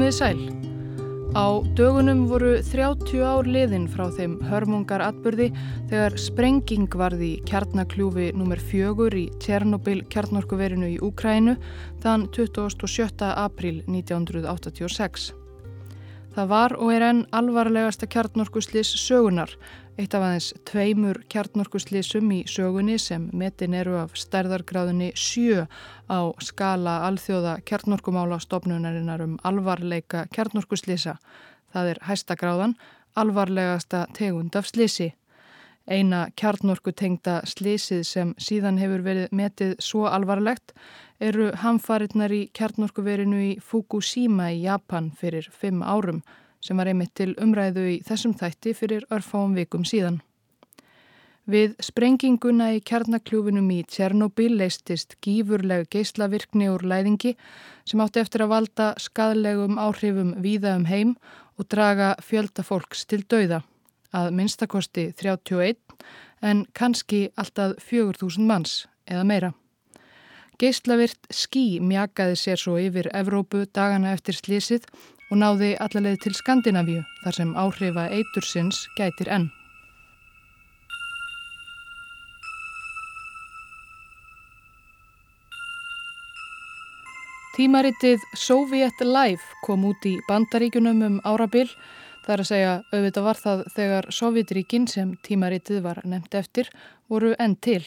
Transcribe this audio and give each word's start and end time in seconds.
Komiði 0.00 0.16
sæl. 0.16 0.38
Á 1.36 1.60
dögunum 1.76 2.22
voru 2.30 2.54
30 2.64 3.20
ár 3.20 3.44
liðin 3.44 3.82
frá 3.92 4.06
þeim 4.16 4.38
hörmungar 4.48 5.02
atbyrði 5.04 5.50
þegar 5.90 6.16
sprenging 6.16 6.96
varði 6.96 7.28
kjarnakljúfi 7.50 8.30
nr. 8.32 8.62
4 8.70 9.10
í 9.20 9.26
Tjernobyl 9.44 9.98
kjarnorkuverinu 10.08 10.88
í 10.94 10.96
Úkrænu 11.04 11.58
þann 12.00 12.24
27. 12.32 13.28
april 13.28 13.82
1986. 13.92 15.34
Það 16.32 16.50
var 16.56 16.78
og 16.80 16.94
er 16.96 17.04
enn 17.10 17.22
alvarlegasta 17.36 18.08
kjarnorkuslis 18.08 18.94
sögunar 19.04 19.52
Eitt 20.00 20.14
af 20.16 20.22
aðeins 20.24 20.46
tveimur 20.64 21.18
kjarnorkuslísum 21.28 22.30
í 22.32 22.38
sögunni 22.48 22.94
sem 22.96 23.26
metin 23.36 23.74
eru 23.76 23.98
af 24.00 24.14
stærðargráðunni 24.16 25.10
sjö 25.12 25.66
á 26.08 26.20
skala 26.40 26.94
alþjóða 27.10 27.58
kjarnorkumála 27.68 28.38
stofnunarinnar 28.40 29.20
um 29.26 29.36
alvarleika 29.44 30.22
kjarnorkuslísa. 30.32 31.18
Það 31.74 31.92
er 31.92 32.02
hæstagráðan 32.08 32.74
alvarlegasta 33.20 34.06
tegund 34.16 34.56
af 34.56 34.72
slísi. 34.72 35.10
Eina 35.84 36.30
kjarnorkutengda 36.32 37.42
slísið 37.44 38.04
sem 38.08 38.34
síðan 38.40 38.80
hefur 38.80 39.04
verið 39.04 39.36
metið 39.36 39.76
svo 39.84 40.08
alvarlegt 40.08 40.72
eru 41.20 41.52
hamfarinnar 41.60 42.32
í 42.32 42.46
kjarnorkuverinu 42.56 43.48
í 43.50 43.56
Fukushima 43.60 44.48
í 44.54 44.62
Japan 44.64 45.12
fyrir 45.12 45.52
fimm 45.52 45.84
árum 45.84 46.24
sem 46.60 46.76
var 46.76 46.90
einmitt 46.90 47.14
til 47.16 47.34
umræðu 47.40 47.86
í 47.96 48.00
þessum 48.06 48.34
þætti 48.36 48.74
fyrir 48.76 49.06
örfáum 49.10 49.56
vikum 49.56 49.86
síðan. 49.88 50.20
Við 51.50 51.72
sprenginguna 51.82 52.68
í 52.76 52.82
kjarnakljúfinum 52.86 53.70
í 53.74 53.80
Tjernobyl 53.88 54.52
leistist 54.60 55.16
gífurleg 55.24 55.88
geyslavirkni 55.90 56.68
úr 56.70 56.84
læðingi 56.86 57.32
sem 57.88 58.02
átti 58.04 58.20
eftir 58.22 58.44
að 58.44 58.52
valda 58.52 58.90
skadlegum 59.00 59.80
áhrifum 59.80 60.34
víða 60.44 60.76
um 60.78 60.86
heim 60.86 61.16
og 61.58 61.66
draga 61.72 62.12
fjölda 62.22 62.62
fólks 62.62 63.02
til 63.08 63.24
dauða, 63.24 63.64
að 64.12 64.30
minnstakosti 64.36 65.08
31 65.16 65.80
en 66.46 66.66
kannski 66.76 67.30
alltaf 67.40 67.80
4.000 67.88 68.46
manns 68.46 68.84
eða 69.10 69.24
meira. 69.26 69.50
Geyslavirt 70.60 71.32
skí 71.32 71.80
mjakaði 71.80 72.36
sér 72.36 72.60
svo 72.60 72.76
yfir 72.78 73.08
Evrópu 73.16 73.64
dagana 73.74 74.12
eftir 74.12 74.36
slísið 74.36 74.86
og 75.30 75.38
náði 75.38 75.76
allaveg 75.78 76.18
til 76.24 76.34
Skandinavíu 76.34 77.06
þar 77.22 77.36
sem 77.38 77.54
áhrifa 77.54 78.08
eitursins 78.10 78.84
gætir 78.98 79.30
enn. 79.30 79.48
Tímaritið 87.60 88.22
Soviet 88.38 89.02
Life 89.04 89.58
kom 89.66 89.82
út 89.84 90.06
í 90.08 90.14
bandaríkunum 90.28 91.02
um 91.04 91.16
árabil. 91.28 91.66
Það 92.24 92.32
er 92.32 92.42
að 92.42 92.48
segja 92.48 92.70
auðvitað 92.92 93.26
var 93.26 93.40
það 93.40 93.64
þegar 93.74 94.06
Sovjetríkin 94.16 94.86
sem 94.88 95.10
tímaritið 95.26 95.82
var 95.84 96.00
nefnt 96.08 96.38
eftir 96.40 96.70
voru 97.10 97.34
enn 97.42 97.58
til. 97.60 97.82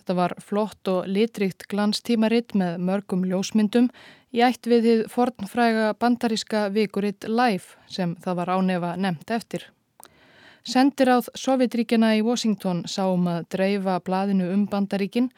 Þetta 0.00 0.16
var 0.18 0.34
flott 0.42 0.90
og 0.90 1.06
litrikt 1.06 1.68
glanstímaritt 1.70 2.56
með 2.58 2.80
mörgum 2.88 3.22
ljósmyndum 3.28 3.90
í 4.34 4.42
ætt 4.44 4.68
við 4.68 4.86
þið 4.86 5.02
fornfræga 5.12 5.90
bandaríska 6.00 6.68
vikuritt 6.74 7.28
Life 7.28 7.78
sem 7.88 8.16
það 8.24 8.40
var 8.42 8.54
ánefa 8.58 8.94
nefnt 8.96 9.34
eftir. 9.34 9.68
Sendir 10.68 11.08
áð 11.08 11.30
Sovjetríkjana 11.38 12.16
í 12.18 12.24
Washington 12.26 12.82
sáum 12.84 13.28
að 13.30 13.46
dreifa 13.54 14.00
blaðinu 14.04 14.50
um 14.52 14.66
bandaríkin 14.68 15.30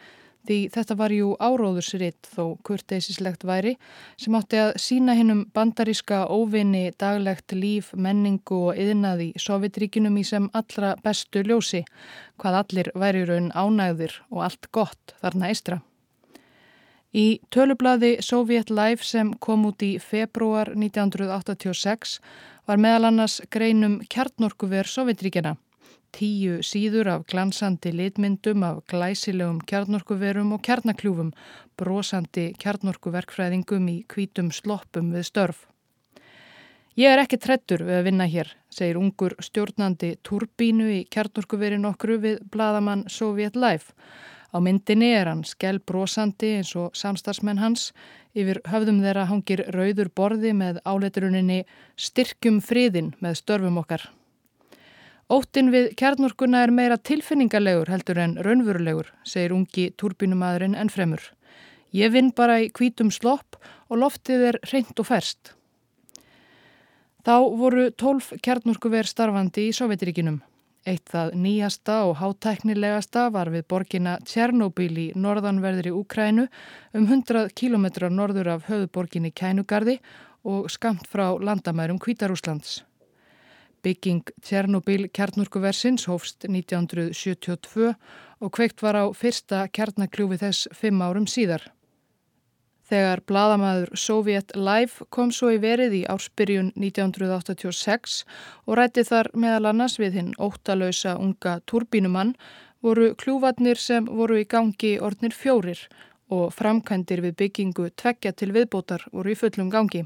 því 0.48 0.58
þetta 0.74 0.96
var 0.98 1.12
jú 1.14 1.34
áróðursritt 1.36 2.30
þó 2.32 2.56
kurteisislegt 2.66 3.44
væri 3.46 3.74
sem 4.20 4.36
átti 4.38 4.60
að 4.62 4.72
sína 4.82 5.14
hinnum 5.18 5.44
bandaríska 5.54 6.22
óvinni 6.32 6.90
daglegt 7.00 7.54
líf, 7.54 7.92
menningu 7.94 8.62
og 8.70 8.80
yðnað 8.80 9.26
í 9.26 9.30
Sovjetríkinum 9.40 10.16
í 10.20 10.24
sem 10.26 10.48
allra 10.56 10.96
bestu 11.04 11.44
ljósi, 11.44 11.84
hvað 12.40 12.62
allir 12.62 12.92
væri 12.96 13.26
raun 13.28 13.52
ánægðir 13.52 14.16
og 14.30 14.48
allt 14.48 14.72
gott 14.72 15.16
þarna 15.20 15.52
eistra. 15.52 15.80
Í 17.10 17.40
tölublaði 17.50 18.18
Soviet 18.22 18.70
Life 18.70 19.04
sem 19.04 19.32
kom 19.42 19.66
út 19.66 19.82
í 19.82 19.96
februar 19.98 20.70
1986 20.76 22.20
var 22.70 22.78
meðal 22.78 23.10
annars 23.10 23.40
greinum 23.50 23.98
kjarnorkuver 24.06 24.86
Sovjetríkjana 24.86 25.56
tíu 26.16 26.60
síður 26.66 27.10
af 27.14 27.26
glansandi 27.30 27.92
litmyndum 27.94 28.64
af 28.66 28.82
glæsilegum 28.90 29.60
kjarnorkuverum 29.70 30.54
og 30.56 30.62
kjarnakljúfum, 30.66 31.32
brosandi 31.78 32.50
kjarnorkuverkfræðingum 32.62 33.88
í 33.92 33.96
kvítum 34.10 34.50
sloppum 34.54 35.12
við 35.14 35.28
störf. 35.30 35.66
Ég 36.98 37.14
er 37.14 37.22
ekki 37.22 37.38
trettur 37.40 37.84
við 37.86 38.00
að 38.00 38.06
vinna 38.08 38.26
hér, 38.28 38.50
segir 38.68 38.98
ungur 39.00 39.36
stjórnandi 39.40 40.16
turbínu 40.26 40.90
í 40.98 41.00
kjarnorkuverin 41.14 41.86
okkru 41.88 42.18
við 42.20 42.42
bladamann 42.50 43.06
Soviet 43.08 43.56
Life. 43.56 43.94
Á 44.50 44.58
myndinni 44.58 45.12
er 45.14 45.28
hann 45.30 45.44
skell 45.46 45.78
brosandi 45.78 46.56
eins 46.58 46.72
og 46.78 46.96
samstagsmenn 46.98 47.62
hans. 47.62 47.90
Yfir 48.34 48.58
höfðum 48.70 48.98
þeirra 49.04 49.28
hangir 49.30 49.62
rauður 49.74 50.10
borði 50.14 50.54
með 50.54 50.80
áleituruninni 50.82 51.60
Styrkjum 51.94 52.58
friðin 52.62 53.12
með 53.22 53.38
störfum 53.42 53.78
okkar. 53.82 54.08
Óttin 55.30 55.70
við 55.70 55.92
kjarnorkuna 55.94 56.64
er 56.66 56.72
meira 56.74 56.96
tilfinningalegur 56.98 57.92
heldur 57.92 58.18
en 58.18 58.34
raunverulegur, 58.42 59.12
segir 59.22 59.54
ungi 59.54 59.92
turbínumadurinn 59.94 60.74
en 60.74 60.90
fremur. 60.90 61.22
Ég 61.94 62.10
vinn 62.10 62.32
bara 62.34 62.58
í 62.58 62.70
kvítum 62.74 63.14
slopp 63.14 63.58
og 63.86 64.02
loftið 64.02 64.46
er 64.50 64.58
reynd 64.72 64.98
og 64.98 65.06
ferst. 65.06 65.54
Þá 67.22 67.34
voru 67.62 67.90
tólf 67.94 68.32
kjarnorkuver 68.42 69.06
starfandi 69.06 69.68
í 69.68 69.74
Sovjetiríkinum. 69.76 70.40
Eitt 70.90 71.10
það 71.12 71.34
nýjasta 71.38 71.96
og 72.08 72.16
hátæknilegasta 72.18 73.28
var 73.30 73.50
við 73.54 73.66
borgina 73.70 74.16
Tjernobyl 74.26 74.90
í 74.98 75.04
norðanverðri 75.14 75.92
Úkrænu 75.94 76.48
um 76.98 77.04
100 77.06 77.52
km 77.54 77.86
norður 78.10 78.56
af 78.56 78.66
höfuborginni 78.66 79.30
Kænugarði 79.30 80.00
og 80.42 80.66
skamt 80.72 81.06
frá 81.06 81.28
landamærum 81.38 82.00
Kvítarúslands. 82.02 82.80
Bygging 83.84 84.32
Tjernobyl 84.42 85.06
kjarnorkuversins 85.14 86.08
hófst 86.10 86.48
1972 86.48 87.94
og 88.40 88.52
kveikt 88.56 88.82
var 88.82 88.98
á 88.98 89.04
fyrsta 89.14 89.68
kjarnakljúfi 89.70 90.40
þess 90.42 90.72
fimm 90.74 91.04
árum 91.06 91.28
síðar. 91.30 91.70
Þegar 92.90 93.20
bladamæður 93.22 93.92
Soviet 93.94 94.50
Life 94.58 95.04
kom 95.14 95.30
svo 95.30 95.52
í 95.54 95.60
verið 95.62 95.92
í 96.00 96.06
ársbyrjun 96.10 96.72
1986 96.74 98.16
og 98.66 98.78
rætti 98.80 99.04
þar 99.06 99.30
meðal 99.38 99.70
annars 99.70 99.94
við 100.02 100.18
hinn 100.18 100.32
óttalösa 100.42 101.14
unga 101.22 101.60
turbínumann 101.70 102.34
voru 102.82 103.12
kljúvatnir 103.14 103.78
sem 103.78 104.08
voru 104.10 104.40
í 104.40 104.48
gangi 104.48 104.96
orðnir 104.98 105.36
fjórir 105.36 105.84
og 106.34 106.50
framkændir 106.54 107.22
við 107.22 107.36
byggingu 107.44 107.90
tveggja 107.94 108.32
til 108.34 108.50
viðbótar 108.58 109.06
voru 109.12 109.36
í 109.36 109.38
fullum 109.38 109.70
gangi. 109.70 110.02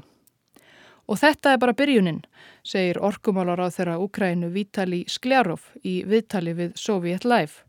Og 1.09 1.17
þetta 1.21 1.53
er 1.53 1.61
bara 1.61 1.77
byrjunin, 1.77 2.21
segir 2.65 3.01
orkumálar 3.01 3.65
á 3.65 3.69
þeirra 3.73 3.97
Ukrænu 4.01 4.51
Vítali 4.53 5.03
Skljarov 5.09 5.71
í 5.81 6.03
viðtali 6.05 6.53
við 6.57 6.77
Soviet 6.77 7.25
Life. 7.25 7.65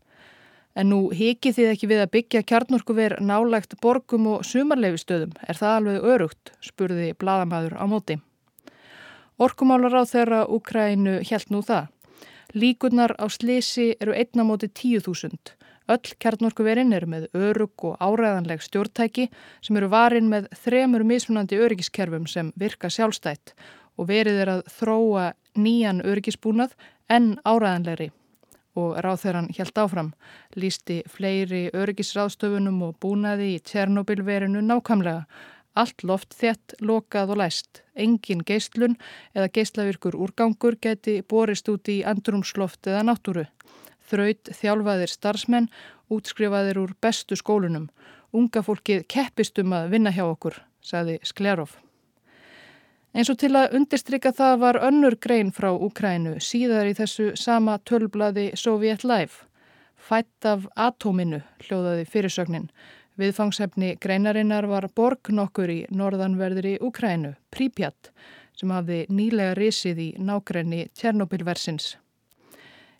En 0.76 0.90
nú 0.92 0.98
hekið 1.08 1.56
þið 1.56 1.72
ekki 1.72 1.88
við 1.88 2.00
að 2.04 2.12
byggja 2.12 2.42
kjarnorkuver 2.50 3.16
nálægt 3.24 3.78
borgum 3.80 4.26
og 4.34 4.44
sumarleifistöðum. 4.44 5.32
Er 5.48 5.56
það 5.56 5.76
alveg 5.80 6.08
örugt, 6.14 6.52
spurði 6.60 7.12
bladamæður 7.16 7.78
á 7.80 7.84
móti. 7.88 8.18
Orkumálar 9.40 9.96
á 9.96 10.04
þeirra 10.08 10.42
Ukrænu 10.52 11.22
held 11.24 11.52
nú 11.52 11.62
það. 11.64 11.88
Líkunar 12.56 13.16
á 13.16 13.24
slisi 13.28 13.94
eru 14.00 14.14
einna 14.16 14.44
móti 14.44 14.68
tíu 14.68 15.00
þúsund. 15.04 15.56
Öll 15.88 16.14
kjarnorkuverin 16.18 16.92
eru 16.96 17.06
með 17.06 17.26
örug 17.36 17.84
og 17.86 18.00
áræðanleg 18.02 18.64
stjórntæki 18.64 19.28
sem 19.62 19.76
eru 19.78 19.90
varin 19.92 20.30
með 20.32 20.48
þremur 20.64 21.04
mismunandi 21.06 21.60
öryggiskerfum 21.62 22.26
sem 22.26 22.52
virka 22.58 22.90
sjálfstætt 22.90 23.54
og 23.96 24.08
verið 24.10 24.40
er 24.42 24.52
að 24.56 24.64
þróa 24.78 25.26
nýjan 25.54 26.02
öryggisbúnað 26.04 26.74
en 27.08 27.36
áræðanlegri. 27.44 28.10
Og 28.76 28.98
ráþeirann 29.00 29.48
helt 29.56 29.78
áfram, 29.80 30.12
lísti 30.54 31.00
fleiri 31.08 31.70
öryggisráðstöfunum 31.72 32.82
og 32.84 32.98
búnaði 33.00 33.54
í 33.54 33.62
Tjernobyl-verinu 33.64 34.60
nákvæmlega. 34.60 35.24
Allt 35.76 36.04
loft 36.08 36.36
þett, 36.36 36.76
lokað 36.80 37.34
og 37.34 37.40
læst. 37.42 37.82
Engin 37.96 38.44
geistlun 38.44 38.96
eða 39.36 39.50
geistlavirkur 39.52 40.16
úrgangur 40.16 40.76
geti 40.80 41.22
borist 41.28 41.68
út 41.72 41.88
í 41.92 42.02
andrumsloft 42.04 42.88
eða 42.88 43.04
náttúru 43.10 43.46
þraut 44.10 44.52
þjálfaðir 44.54 45.12
starfsmenn, 45.12 45.70
útskrifaðir 46.12 46.80
úr 46.84 46.94
bestu 47.02 47.38
skólunum. 47.38 47.88
Unga 48.36 48.62
fólkið 48.66 49.06
keppist 49.10 49.58
um 49.62 49.74
að 49.76 49.90
vinna 49.96 50.14
hjá 50.14 50.24
okkur, 50.28 50.60
saði 50.84 51.18
Sklerov. 51.26 51.74
Eins 53.16 53.30
og 53.32 53.38
til 53.40 53.54
að 53.56 53.72
undirstrykka 53.78 54.28
það 54.36 54.54
var 54.60 54.76
önnur 54.84 55.14
grein 55.24 55.48
frá 55.48 55.70
Ukrænu 55.72 56.34
síðar 56.44 56.90
í 56.90 56.92
þessu 56.98 57.30
sama 57.40 57.78
tölbladi 57.88 58.50
Soviet 58.60 59.06
Life. 59.08 59.46
Fætt 59.96 60.44
af 60.44 60.66
atóminu, 60.76 61.38
hljóðaði 61.64 62.04
fyrirsögnin. 62.12 62.66
Viðfangsefni 63.16 63.94
greinarinnar 64.04 64.68
var 64.68 64.90
borg 64.92 65.30
nokkur 65.32 65.72
í 65.72 65.78
norðanverðri 65.88 66.74
Ukrænu, 66.84 67.32
Prípjat, 67.48 68.10
sem 68.52 68.74
hafði 68.76 69.06
nýlega 69.08 69.56
risið 69.56 70.02
í 70.04 70.10
nákrenni 70.20 70.90
Tjernobilversins. 70.92 71.94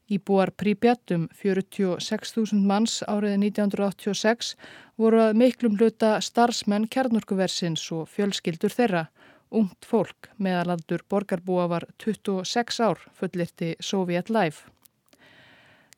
Íbúar 0.09 0.55
Prípjat 0.57 1.13
um 1.13 1.29
46.000 1.37 2.65
manns 2.65 3.03
árið 3.05 3.37
1986 3.51 4.55
voru 4.97 5.27
að 5.27 5.37
miklum 5.45 5.77
hluta 5.77 6.17
starfsmenn 6.25 6.89
kjarnorkuversins 6.89 7.85
og 7.93 8.09
fjölskyldur 8.17 8.73
þeirra. 8.73 9.09
Ungt 9.51 9.87
fólk 9.87 10.31
meðalaldur 10.43 11.05
borgarbúa 11.09 11.69
var 11.71 11.87
26 12.03 12.81
ár 12.83 12.99
fullirti 13.15 13.75
Soviet 13.81 14.31
Life. 14.31 14.67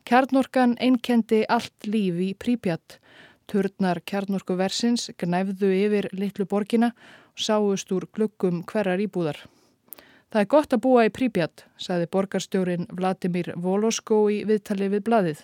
Kjarnorkan 0.04 0.76
einkendi 0.80 1.44
allt 1.48 1.88
líf 1.88 2.20
í 2.20 2.34
Prípjat 2.36 2.98
Turnar 3.48 4.02
kjarnorku 4.04 4.58
versins 4.60 5.08
gnæfðu 5.16 5.70
yfir 5.72 6.10
litlu 6.12 6.44
borgina 6.44 6.90
og 6.92 7.40
sáust 7.40 7.92
úr 7.96 8.04
glukkum 8.12 8.60
hverjar 8.68 9.00
íbúðar. 9.00 9.40
Það 10.28 10.42
er 10.42 10.48
gott 10.52 10.74
að 10.76 10.80
búa 10.84 11.02
í 11.08 11.10
Prípjat, 11.16 11.62
saði 11.80 12.06
borgarstjórin 12.12 12.82
Vladimir 12.92 13.46
Volosko 13.64 14.26
í 14.28 14.42
viðtali 14.44 14.90
við 14.92 15.06
bladið. 15.06 15.40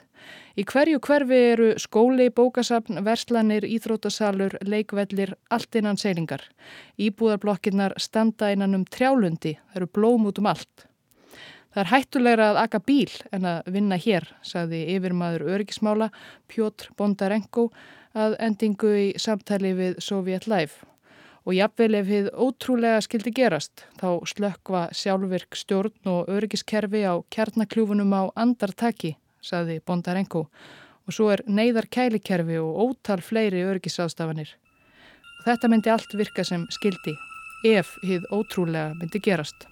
Í 0.60 0.66
hverju 0.68 1.00
hverfi 1.06 1.38
eru 1.54 1.68
skóli, 1.80 2.26
bókasapn, 2.28 3.00
verslanir, 3.06 3.64
íþrótasalur, 3.64 4.58
leikvellir, 4.60 5.32
allt 5.48 5.80
innan 5.80 5.96
seilingar. 5.96 6.44
Íbúðarblokkinnar 7.00 7.96
standa 7.96 8.52
innan 8.52 8.76
um 8.76 8.84
trjálundi, 8.84 9.56
eru 9.72 9.88
blóm 9.88 10.28
út 10.28 10.44
um 10.44 10.52
allt. 10.52 10.84
Það 11.72 11.80
er 11.86 11.92
hættulegra 11.94 12.52
að 12.52 12.62
aka 12.68 12.84
bíl 12.84 13.10
en 13.32 13.48
að 13.48 13.72
vinna 13.72 13.96
hér, 13.96 14.28
sagði 14.44 14.84
yfirmaður 14.98 15.48
öryggismála 15.48 16.12
Pjótr 16.52 16.92
Bondarenko 17.00 17.70
að 18.12 18.36
endingu 18.36 18.92
í 19.00 19.12
samtali 19.16 19.72
við 19.80 19.96
Soviet 20.04 20.44
Life. 20.44 20.84
Og 21.44 21.52
jafnvel 21.52 21.98
ef 21.98 22.06
þið 22.08 22.28
ótrúlega 22.40 23.00
skildi 23.04 23.32
gerast, 23.36 23.84
þá 24.00 24.24
slökkva 24.30 24.86
sjálfvirk 24.96 25.58
stjórn 25.60 26.08
og 26.08 26.30
öryggiskerfi 26.32 27.02
á 27.04 27.20
kjarnakljúfunum 27.34 28.16
á 28.16 28.32
andartaki, 28.32 29.12
sagði 29.44 29.82
Bondarenko. 29.84 30.46
Og 31.04 31.12
svo 31.12 31.28
er 31.34 31.44
neyðar 31.44 31.90
kælikerfi 31.92 32.56
og 32.62 32.80
ótal 32.86 33.20
fleiri 33.20 33.60
öryggisástafanir. 33.60 34.56
Þetta 35.44 35.68
myndi 35.68 35.92
allt 35.92 36.16
virka 36.16 36.46
sem 36.48 36.64
skildi, 36.72 37.12
ef 37.68 37.92
þið 38.00 38.24
ótrúlega 38.32 38.96
myndi 38.96 39.20
gerast. 39.20 39.68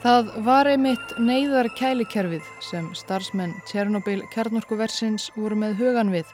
Það 0.00 0.30
var 0.46 0.64
einmitt 0.64 1.10
neyðar 1.20 1.66
kælikerfið 1.76 2.46
sem 2.64 2.86
starfsmenn 2.96 3.50
Tjernobyl 3.68 4.22
kjarnorkuversins 4.32 5.26
voru 5.34 5.58
með 5.60 5.74
hugan 5.76 6.08
við 6.14 6.30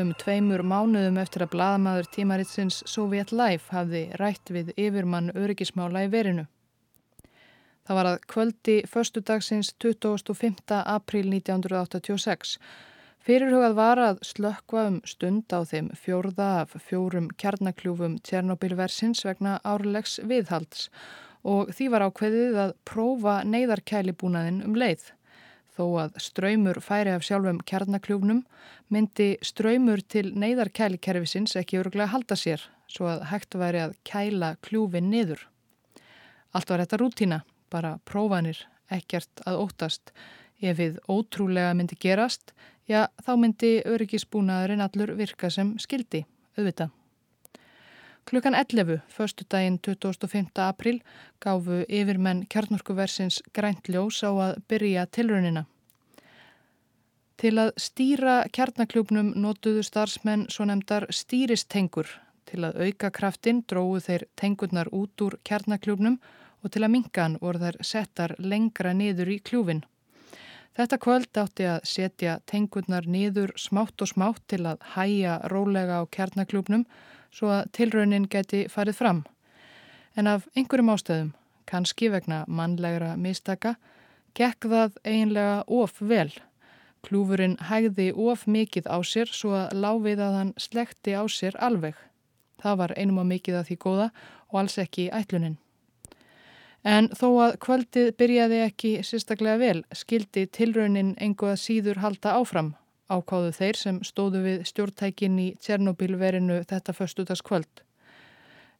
um 0.00 0.14
tveimur 0.22 0.62
mánuðum 0.64 1.18
eftir 1.20 1.44
að 1.44 1.50
bladamaður 1.52 2.08
tímaritsins 2.14 2.78
Soviet 2.88 3.34
Life 3.36 3.76
hafði 3.76 4.06
rætt 4.16 4.48
við 4.56 4.70
yfirmann 4.80 5.28
öryggismála 5.36 6.06
í 6.06 6.08
verinu. 6.14 6.46
Það 7.84 8.00
var 8.00 8.08
að 8.08 8.24
kvöldi 8.32 8.78
förstu 8.88 9.20
dagsins 9.20 9.74
25. 9.84 10.64
april 10.80 11.26
1986. 11.28 12.56
Fyrirhugað 13.20 13.76
var 13.76 14.00
að 14.00 14.24
slökkva 14.30 14.86
um 14.94 14.98
stund 15.04 15.52
á 15.52 15.60
þeim 15.68 15.92
fjórða 15.92 16.48
af 16.62 16.72
fjórum 16.88 17.28
kjarnakljúfum 17.36 18.16
Tjernobylversins 18.24 19.26
vegna 19.28 19.58
árlegs 19.60 20.16
viðhalds 20.24 20.88
og 21.44 21.70
því 21.76 21.90
var 21.92 22.06
ákveðið 22.08 22.58
að 22.62 22.72
prófa 22.88 23.36
neyðarkælibúnaðin 23.48 24.62
um 24.64 24.76
leið. 24.80 25.10
Þó 25.74 25.84
að 26.04 26.18
ströymur 26.22 26.78
færi 26.82 27.12
af 27.12 27.24
sjálfum 27.26 27.58
kjarnakljófnum 27.66 28.44
myndi 28.94 29.34
ströymur 29.42 30.04
til 30.06 30.30
neyðarkælikerfisins 30.38 31.56
ekki 31.58 31.80
öruglega 31.82 32.12
halda 32.14 32.38
sér 32.38 32.62
svo 32.90 33.08
að 33.10 33.26
hægt 33.32 33.56
væri 33.58 33.82
að 33.82 33.96
kæla 34.06 34.54
kljúfin 34.64 35.10
niður. 35.10 35.42
Allt 36.54 36.70
var 36.70 36.84
þetta 36.84 37.00
rútína, 37.00 37.40
bara 37.72 37.96
prófanir, 38.06 38.60
ekkert 38.92 39.42
að 39.48 39.60
óttast. 39.64 40.12
Ef 40.62 40.78
við 40.78 41.00
ótrúlega 41.10 41.74
myndi 41.74 41.98
gerast, 42.00 42.54
já 42.86 43.08
þá 43.26 43.32
myndi 43.40 43.80
öryggisbúnaðurinn 43.90 44.84
allur 44.84 45.16
virka 45.18 45.50
sem 45.50 45.74
skildi, 45.82 46.22
auðvitað. 46.54 46.94
Klukkan 48.24 48.54
11, 48.54 49.00
förstu 49.08 49.44
daginn 49.50 49.78
25. 49.78 50.46
april, 50.54 51.02
gáfu 51.40 51.84
yfirmenn 51.88 52.46
kjarnorkuversins 52.48 53.42
grænt 53.52 53.88
ljós 53.88 54.22
á 54.24 54.32
að 54.32 54.62
byrja 54.68 55.04
tilraunina. 55.12 55.66
Til 57.36 57.58
að 57.60 57.74
stýra 57.76 58.36
kjarnakljúpnum 58.48 59.34
notuðu 59.36 59.84
starfsmenn 59.84 60.46
svo 60.48 60.64
nefndar 60.64 61.04
stýristengur. 61.12 62.08
Til 62.48 62.64
að 62.64 62.80
auka 62.86 63.10
kraftin 63.10 63.60
dróðu 63.68 64.00
þeir 64.06 64.24
tengurnar 64.40 64.88
út 64.88 65.20
úr 65.20 65.36
kjarnakljúpnum 65.44 66.16
og 66.64 66.72
til 66.72 66.84
að 66.84 66.94
mingan 66.96 67.36
voru 67.42 67.60
þær 67.60 67.80
settar 67.84 68.36
lengra 68.38 68.94
niður 68.96 69.34
í 69.36 69.42
kljúfin. 69.44 69.84
Þetta 70.74 70.98
kvöld 70.98 71.38
átti 71.42 71.66
að 71.68 71.84
setja 71.84 72.38
tengurnar 72.48 73.04
niður 73.04 73.52
smátt 73.60 74.00
og 74.00 74.08
smátt 74.08 74.46
til 74.48 74.64
að 74.64 74.80
hæja 74.94 75.42
rólega 75.52 76.00
á 76.00 76.08
kjarnakljúpnum 76.08 76.88
svo 77.34 77.50
að 77.50 77.70
tilraunin 77.76 78.28
geti 78.30 78.64
farið 78.70 78.98
fram. 79.00 79.22
En 80.14 80.30
af 80.30 80.46
einhverjum 80.54 80.92
ástöðum, 80.94 81.32
kannski 81.66 82.10
vegna 82.12 82.44
mannlegra 82.46 83.14
mistaka, 83.18 83.74
gekk 84.38 84.68
það 84.70 84.98
eiginlega 85.02 85.64
of 85.66 85.98
vel. 86.00 86.30
Klúfurinn 87.04 87.58
hægði 87.68 88.12
of 88.14 88.46
mikið 88.46 88.86
á 88.88 88.98
sér 89.04 89.28
svo 89.28 89.52
að 89.58 89.74
láfið 89.82 90.22
að 90.24 90.38
hann 90.38 90.54
slekti 90.56 91.16
á 91.18 91.22
sér 91.28 91.58
alveg. 91.58 91.98
Það 92.62 92.78
var 92.80 92.94
einum 92.96 93.20
á 93.20 93.24
mikið 93.28 93.58
að 93.58 93.68
því 93.68 93.76
góða 93.82 94.08
og 94.52 94.60
alls 94.62 94.78
ekki 94.80 95.10
ætlunin. 95.12 95.58
En 96.84 97.08
þó 97.16 97.28
að 97.40 97.58
kvöldið 97.64 98.10
byrjaði 98.20 98.62
ekki 98.64 98.94
sérstaklega 99.02 99.60
vel, 99.60 99.84
skildi 99.92 100.46
tilraunin 100.52 101.14
engu 101.20 101.48
að 101.48 101.60
síður 101.60 102.00
halda 102.04 102.36
áfram 102.38 102.74
ákáðu 103.10 103.50
þeir 103.56 103.78
sem 103.80 103.98
stóðu 104.06 104.42
við 104.44 104.62
stjórntækin 104.68 105.40
í 105.40 105.48
Tjernobyl-verinu 105.62 106.62
þetta 106.68 106.94
förstutaskvöld. 106.96 107.82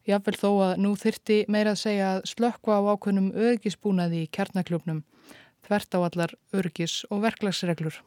Jáfnvel 0.05 0.37
þó 0.37 0.49
að 0.67 0.73
nú 0.85 0.93
þyrti 1.01 1.37
meira 1.49 1.73
að 1.73 1.81
segja 1.81 2.09
að 2.15 2.25
slökkva 2.29 2.77
á 2.77 2.81
ákveðnum 2.93 3.31
örgisbúnaði 3.33 4.25
í 4.25 4.31
kjarnakljófnum, 4.37 5.01
þvert 5.65 5.97
á 5.97 5.99
allar 6.05 6.35
örgis 6.53 6.99
og 7.09 7.23
verklagsreglur. 7.25 7.97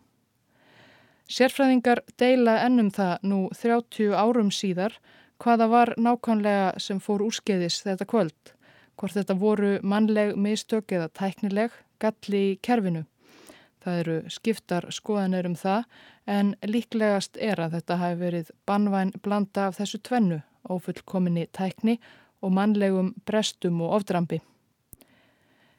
Sérfræðingar 1.29 2.05
deila 2.17 2.61
ennum 2.65 2.93
það 2.95 3.27
nú 3.29 3.41
30 3.53 4.15
árum 4.17 4.53
síðar 4.55 4.95
hvaða 5.43 5.67
var 5.71 5.93
nákvæmlega 5.99 6.71
sem 6.81 7.03
fór 7.03 7.27
úrskeiðis 7.27 7.83
þetta 7.85 8.07
kvöld, 8.09 8.55
hvort 8.97 9.19
þetta 9.19 9.37
voru 9.39 9.75
mannleg 9.83 10.33
mistök 10.39 10.95
eða 10.95 11.11
tæknileg 11.19 11.75
galli 12.01 12.45
í 12.53 12.59
kerfinu. 12.63 13.05
Það 13.85 13.99
eru 14.03 14.17
skiptar 14.33 14.89
skoðanir 14.95 15.49
um 15.49 15.57
það 15.59 15.85
en 16.27 16.55
líklegast 16.67 17.39
er 17.41 17.61
að 17.63 17.79
þetta 17.79 17.99
hafi 18.03 18.21
verið 18.23 18.53
banvæn 18.69 19.13
blanda 19.23 19.69
af 19.69 19.79
þessu 19.79 20.01
tvennu, 20.03 20.41
ofullkominni 20.69 21.47
tækni 21.57 21.99
og 22.43 22.55
mannlegum 22.55 23.15
brestum 23.27 23.81
og 23.83 24.01
ofdrambi. 24.01 24.41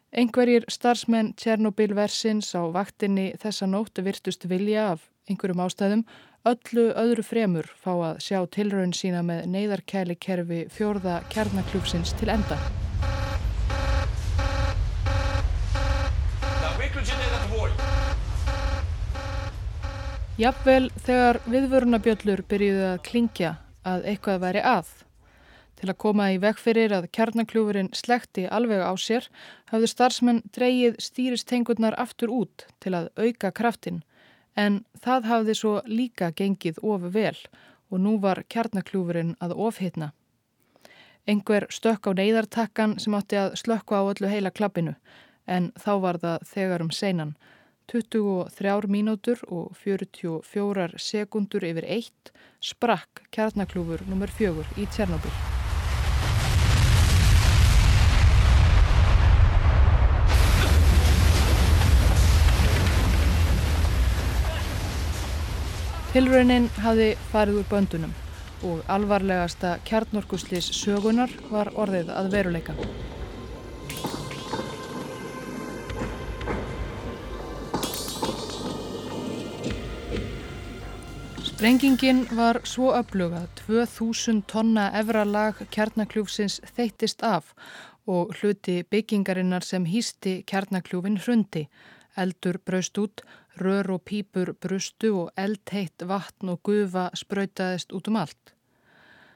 Engverjir 0.09 0.65
starfsmenn 0.71 1.35
Tjernobyl-versins 1.37 2.55
á 2.57 2.65
vaktinni 2.73 3.35
þessa 3.37 3.69
nóttu 3.69 4.01
virtust 4.07 4.47
vilja 4.49 4.95
af 4.95 5.05
einhverjum 5.29 5.61
ástæðum 5.67 6.03
öllu 6.49 6.89
öðru 6.97 7.25
fremur 7.29 7.69
fá 7.77 7.93
að 7.93 8.21
sjá 8.25 8.41
tilraun 8.57 8.95
sína 8.95 9.21
með 9.21 9.45
neyðarkæli 9.53 10.17
kerfi 10.17 10.65
fjórða 10.73 11.21
kjarnaklúfsins 11.33 12.15
til 12.17 12.33
enda. 12.33 12.57
Jafnvel 20.39 20.86
þegar 21.03 21.41
viðvörunabjöllur 21.51 22.41
byrjuði 22.48 22.84
að 22.93 23.00
klingja 23.03 23.50
að 23.84 24.05
eitthvað 24.08 24.38
væri 24.39 24.62
að. 24.63 24.91
Til 25.75 25.89
að 25.91 25.98
koma 26.00 26.27
í 26.31 26.38
vegferir 26.39 26.96
að 26.96 27.10
kjarnakljúfurinn 27.17 27.89
slekti 27.91 28.46
alveg 28.48 28.79
á 28.79 28.96
sér 28.96 29.27
hafðu 29.74 29.89
starfsmenn 29.91 30.39
dreyið 30.55 30.96
stýristengurnar 31.03 31.98
aftur 32.00 32.31
út 32.31 32.69
til 32.79 32.96
að 32.96 33.10
auka 33.19 33.51
kraftin 33.51 34.00
en 34.55 34.79
það 35.03 35.27
hafði 35.34 35.58
svo 35.60 35.74
líka 35.91 36.31
gengið 36.31 36.79
of 36.88 37.12
vel 37.12 37.36
og 37.91 38.00
nú 38.00 38.15
var 38.24 38.46
kjarnakljúfurinn 38.48 39.36
að 39.43 39.58
ofhitna. 39.60 40.13
Engur 41.27 41.67
stökk 41.67 42.08
á 42.08 42.12
neyðartakkan 42.15 42.96
sem 42.96 43.19
átti 43.19 43.43
að 43.43 43.60
slökka 43.60 44.00
á 44.00 44.08
öllu 44.08 44.31
heila 44.31 44.55
klappinu 44.55 44.96
en 45.51 45.74
þá 45.75 45.93
var 46.00 46.24
það 46.24 46.51
þegar 46.55 46.88
um 46.88 46.96
seinan 46.96 47.36
23 47.89 48.86
mínútur 48.88 49.39
og 49.50 49.74
44 49.77 51.00
sekundur 51.01 51.65
yfir 51.65 51.88
eitt 51.89 52.34
sprakk 52.62 53.24
kjarnaklúfur 53.34 54.03
nr. 54.05 54.29
4 54.29 54.65
í 54.77 54.86
Tjernobyl. 54.93 55.34
Tilraunin 66.10 66.72
hafi 66.81 67.12
farið 67.29 67.62
úr 67.62 67.69
böndunum 67.69 68.13
og 68.65 68.81
alvarlegasta 68.91 69.77
kjarnorkuslis 69.86 70.72
sögunar 70.81 71.31
var 71.51 71.69
orðið 71.77 72.10
að 72.15 72.34
veruleika. 72.34 72.75
Sprengingin 81.59 82.21
var 82.37 82.61
svo 82.63 82.93
öflugað 82.95 83.49
2000 83.59 84.45
tonna 84.47 84.85
efralag 84.95 85.57
kjarnakljúfsins 85.75 86.61
þeittist 86.77 87.25
af 87.27 87.49
og 88.07 88.31
hluti 88.37 88.77
byggingarinnar 88.87 89.67
sem 89.67 89.83
hýsti 89.83 90.37
kjarnakljúfin 90.47 91.17
hrundi. 91.19 91.65
Eldur 92.15 92.61
braust 92.63 93.01
út, 93.03 93.25
rör 93.59 93.91
og 93.91 94.05
pípur 94.07 94.53
brustu 94.55 95.11
og 95.25 95.35
eldheitt 95.35 96.07
vatn 96.07 96.55
og 96.55 96.63
gufa 96.63 97.09
sprautaðist 97.23 97.91
út 97.91 98.07
um 98.07 98.21
allt. 98.23 98.55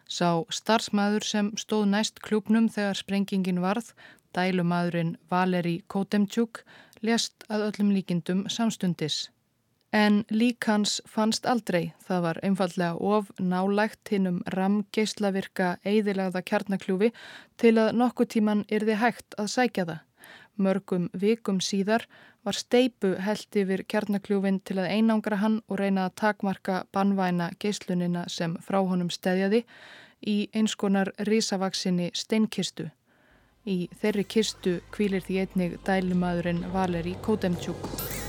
Sá 0.07 0.47
starfsmæður 0.47 1.27
sem 1.27 1.51
stóð 1.59 1.89
næst 1.91 2.23
klúpnum 2.23 2.71
þegar 2.71 3.03
sprengingin 3.03 3.59
varð, 3.59 3.91
dælumadurinn 4.31 5.17
Valeri 5.27 5.81
Kotemtjúk, 5.91 6.63
lést 7.03 7.43
að 7.51 7.67
öllum 7.67 7.91
líkindum 7.91 8.47
samstundis. 8.47 9.25
En 9.93 10.23
lík 10.33 10.65
hans 10.65 11.01
fannst 11.05 11.45
aldrei. 11.45 11.91
Það 12.01 12.21
var 12.25 12.39
einfallega 12.41 12.95
of 12.97 13.29
nálægt 13.37 14.09
hinnum 14.09 14.39
ramgeislavirka 14.55 15.75
eðilagða 15.85 16.41
kjarnakljúfi 16.49 17.11
til 17.61 17.75
að 17.77 17.93
nokkuð 18.01 18.31
tíman 18.33 18.63
yrði 18.73 18.97
hægt 18.97 19.37
að 19.37 19.51
sækja 19.53 19.85
það. 19.91 20.01
Mörgum 20.57 21.05
vikum 21.13 21.59
síðar 21.61 22.07
var 22.45 22.57
steipu 22.57 23.13
held 23.21 23.57
yfir 23.61 23.85
kjarnakljúfin 23.89 24.59
til 24.65 24.79
að 24.81 24.89
einangra 24.97 25.37
hann 25.41 25.61
og 25.67 25.77
reyna 25.81 26.07
að 26.07 26.17
takmarka 26.23 26.83
banvæna 26.93 27.51
geislunina 27.61 28.25
sem 28.27 28.57
frá 28.65 28.81
honum 28.81 29.13
stedjaði 29.13 29.63
í 30.25 30.37
einskonar 30.53 31.13
risavaksinni 31.29 32.09
steinkistu. 32.17 32.89
Í 33.69 33.87
þeirri 34.01 34.25
kistu 34.25 34.79
kvílir 34.91 35.23
því 35.23 35.39
einnig 35.45 35.79
dælumadurinn 35.85 36.65
Valeri 36.73 37.15
Kotemtjúk. 37.21 38.22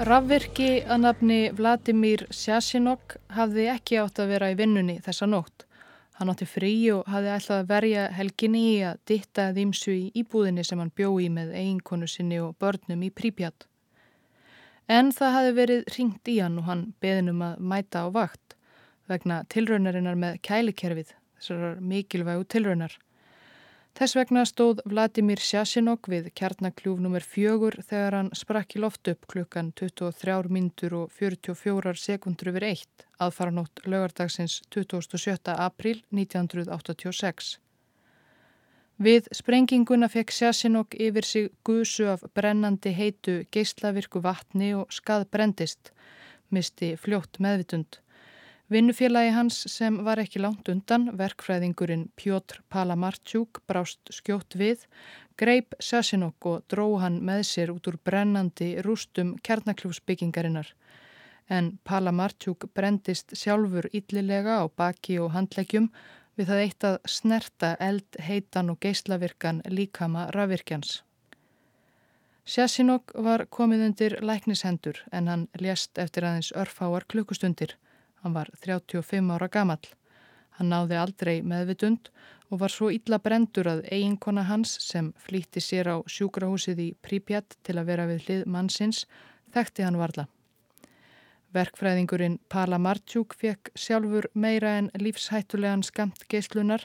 Rafvirki 0.00 0.78
að 0.88 1.02
nafni 1.02 1.38
Vladimir 1.52 2.22
Sjasinok 2.32 3.18
hafði 3.36 3.66
ekki 3.68 3.98
átt 4.00 4.22
að 4.22 4.30
vera 4.32 4.46
í 4.48 4.54
vinnunni 4.56 4.94
þessa 5.04 5.26
nótt. 5.28 5.66
Hann 6.16 6.32
átti 6.32 6.46
frí 6.48 6.70
og 6.94 7.10
hafði 7.12 7.34
ætlað 7.34 7.60
að 7.60 7.68
verja 7.68 8.04
helginni 8.16 8.62
í 8.70 8.78
að 8.88 9.02
ditta 9.10 9.50
þýmsu 9.58 9.92
í 9.92 10.06
íbúðinni 10.22 10.64
sem 10.64 10.80
hann 10.80 10.92
bjói 10.96 11.28
með 11.34 11.52
eiginkonu 11.52 12.08
sinni 12.08 12.40
og 12.40 12.56
börnum 12.56 13.04
í 13.04 13.10
prípjat. 13.12 13.66
En 14.88 15.12
það 15.12 15.36
hafði 15.36 15.52
verið 15.60 15.92
ringt 15.98 16.32
í 16.32 16.38
hann 16.40 16.56
og 16.62 16.70
hann 16.70 16.86
beðinum 17.04 17.44
að 17.50 17.60
mæta 17.60 18.06
á 18.08 18.12
vakt 18.16 18.56
vegna 19.12 19.42
tilraunarinnar 19.52 20.16
með 20.16 20.40
kælikerfið, 20.48 21.12
þessar 21.36 21.76
mikilvægu 21.92 22.48
tilraunar. 22.48 22.96
Þess 23.98 24.14
vegna 24.16 24.42
stóð 24.46 24.80
Vladimir 24.88 25.40
Sjasinok 25.42 26.08
við 26.08 26.30
kjarnakljúf 26.38 27.00
nr. 27.02 27.24
4 27.26 27.82
þegar 27.88 28.16
hann 28.16 28.28
sprakk 28.38 28.76
í 28.76 28.82
loft 28.84 29.08
upp 29.10 29.26
klukkan 29.32 29.72
23 29.76 30.52
mindur 30.54 30.94
og 31.02 31.16
44 31.16 31.96
sekundur 31.98 32.52
yfir 32.52 32.68
1 32.70 33.08
aðfaranótt 33.26 33.82
lögardagsins 33.84 34.60
27. 34.70 35.56
april 35.56 36.04
1986. 36.14 37.58
Við 39.00 39.30
sprenginguna 39.32 40.10
fekk 40.12 40.32
Sjasinok 40.36 40.94
yfir 40.94 41.24
sig 41.24 41.50
gusu 41.64 42.06
af 42.12 42.22
brennandi 42.36 42.92
heitu 42.92 43.38
geislavirku 43.50 44.20
vatni 44.20 44.74
og 44.76 44.92
skað 44.92 45.24
brendist, 45.32 45.90
misti 46.52 46.94
fljótt 47.00 47.40
meðvitund. 47.40 47.98
Vinnufélagi 48.70 49.32
hans 49.34 49.56
sem 49.66 49.96
var 50.06 50.20
ekki 50.22 50.38
langt 50.38 50.68
undan, 50.70 51.08
verkfræðingurinn 51.18 52.04
Pjótr 52.14 52.60
Palamartjúk 52.70 53.58
brást 53.66 54.12
skjótt 54.14 54.54
við, 54.54 54.84
greip 55.34 55.74
Sasinok 55.82 56.46
og 56.46 56.62
dró 56.70 56.84
hann 57.02 57.16
með 57.26 57.42
sér 57.48 57.72
út 57.74 57.90
úr 57.90 57.98
brennandi 58.06 58.68
rústum 58.86 59.32
kjarnakljófsbyggingarinnar. 59.42 60.70
En 61.50 61.72
Palamartjúk 61.82 62.68
brendist 62.70 63.34
sjálfur 63.34 63.90
yllilega 63.90 64.60
á 64.62 64.64
baki 64.70 65.18
og 65.18 65.34
handleggjum 65.34 65.90
við 66.38 66.54
það 66.54 66.64
eitt 66.68 66.88
að 66.92 67.02
snerta 67.10 67.74
eld, 67.82 68.22
heitan 68.22 68.70
og 68.70 68.78
geislavirkan 68.86 69.64
líkama 69.66 70.30
rafvirkjans. 70.30 71.00
Sasinok 72.46 73.18
var 73.18 73.48
komið 73.50 73.86
undir 73.90 74.20
læknishendur 74.22 75.02
en 75.10 75.26
hann 75.26 75.48
lést 75.58 75.98
eftir 75.98 76.30
aðeins 76.30 76.54
örfáar 76.54 77.10
klukkustundir. 77.10 77.74
Hann 78.22 78.34
var 78.36 78.50
35 78.60 79.32
ára 79.32 79.48
gamall. 79.48 79.86
Hann 80.58 80.68
náði 80.68 80.98
aldrei 81.00 81.38
meðvitund 81.40 82.10
og 82.50 82.60
var 82.60 82.72
svo 82.74 82.90
illa 82.92 83.16
brendur 83.22 83.70
að 83.70 83.86
eiginkona 83.88 84.44
hans 84.48 84.74
sem 84.84 85.12
flýtti 85.24 85.62
sér 85.64 85.88
á 85.88 85.96
sjúkrahúsið 86.04 86.82
í 86.84 86.88
Prípjat 87.00 87.56
til 87.64 87.78
að 87.80 87.88
vera 87.92 88.06
við 88.10 88.26
hlið 88.26 88.44
mannsins 88.56 89.06
þekkti 89.54 89.86
hann 89.86 89.96
varla. 90.00 90.26
Verkfræðingurinn 91.56 92.38
Pala 92.52 92.78
Martjúk 92.78 93.34
fekk 93.38 93.72
sjálfur 93.74 94.28
meira 94.34 94.76
en 94.78 94.90
lífshættulegan 95.00 95.82
skamt 95.86 96.26
geyslunar 96.30 96.84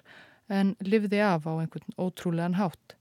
en 0.49 0.75
livði 0.81 1.19
af 1.21 1.45
á 1.49 1.53
einhvern 1.59 1.99
ótrúlegan 1.99 2.57
hátt. 2.57 2.95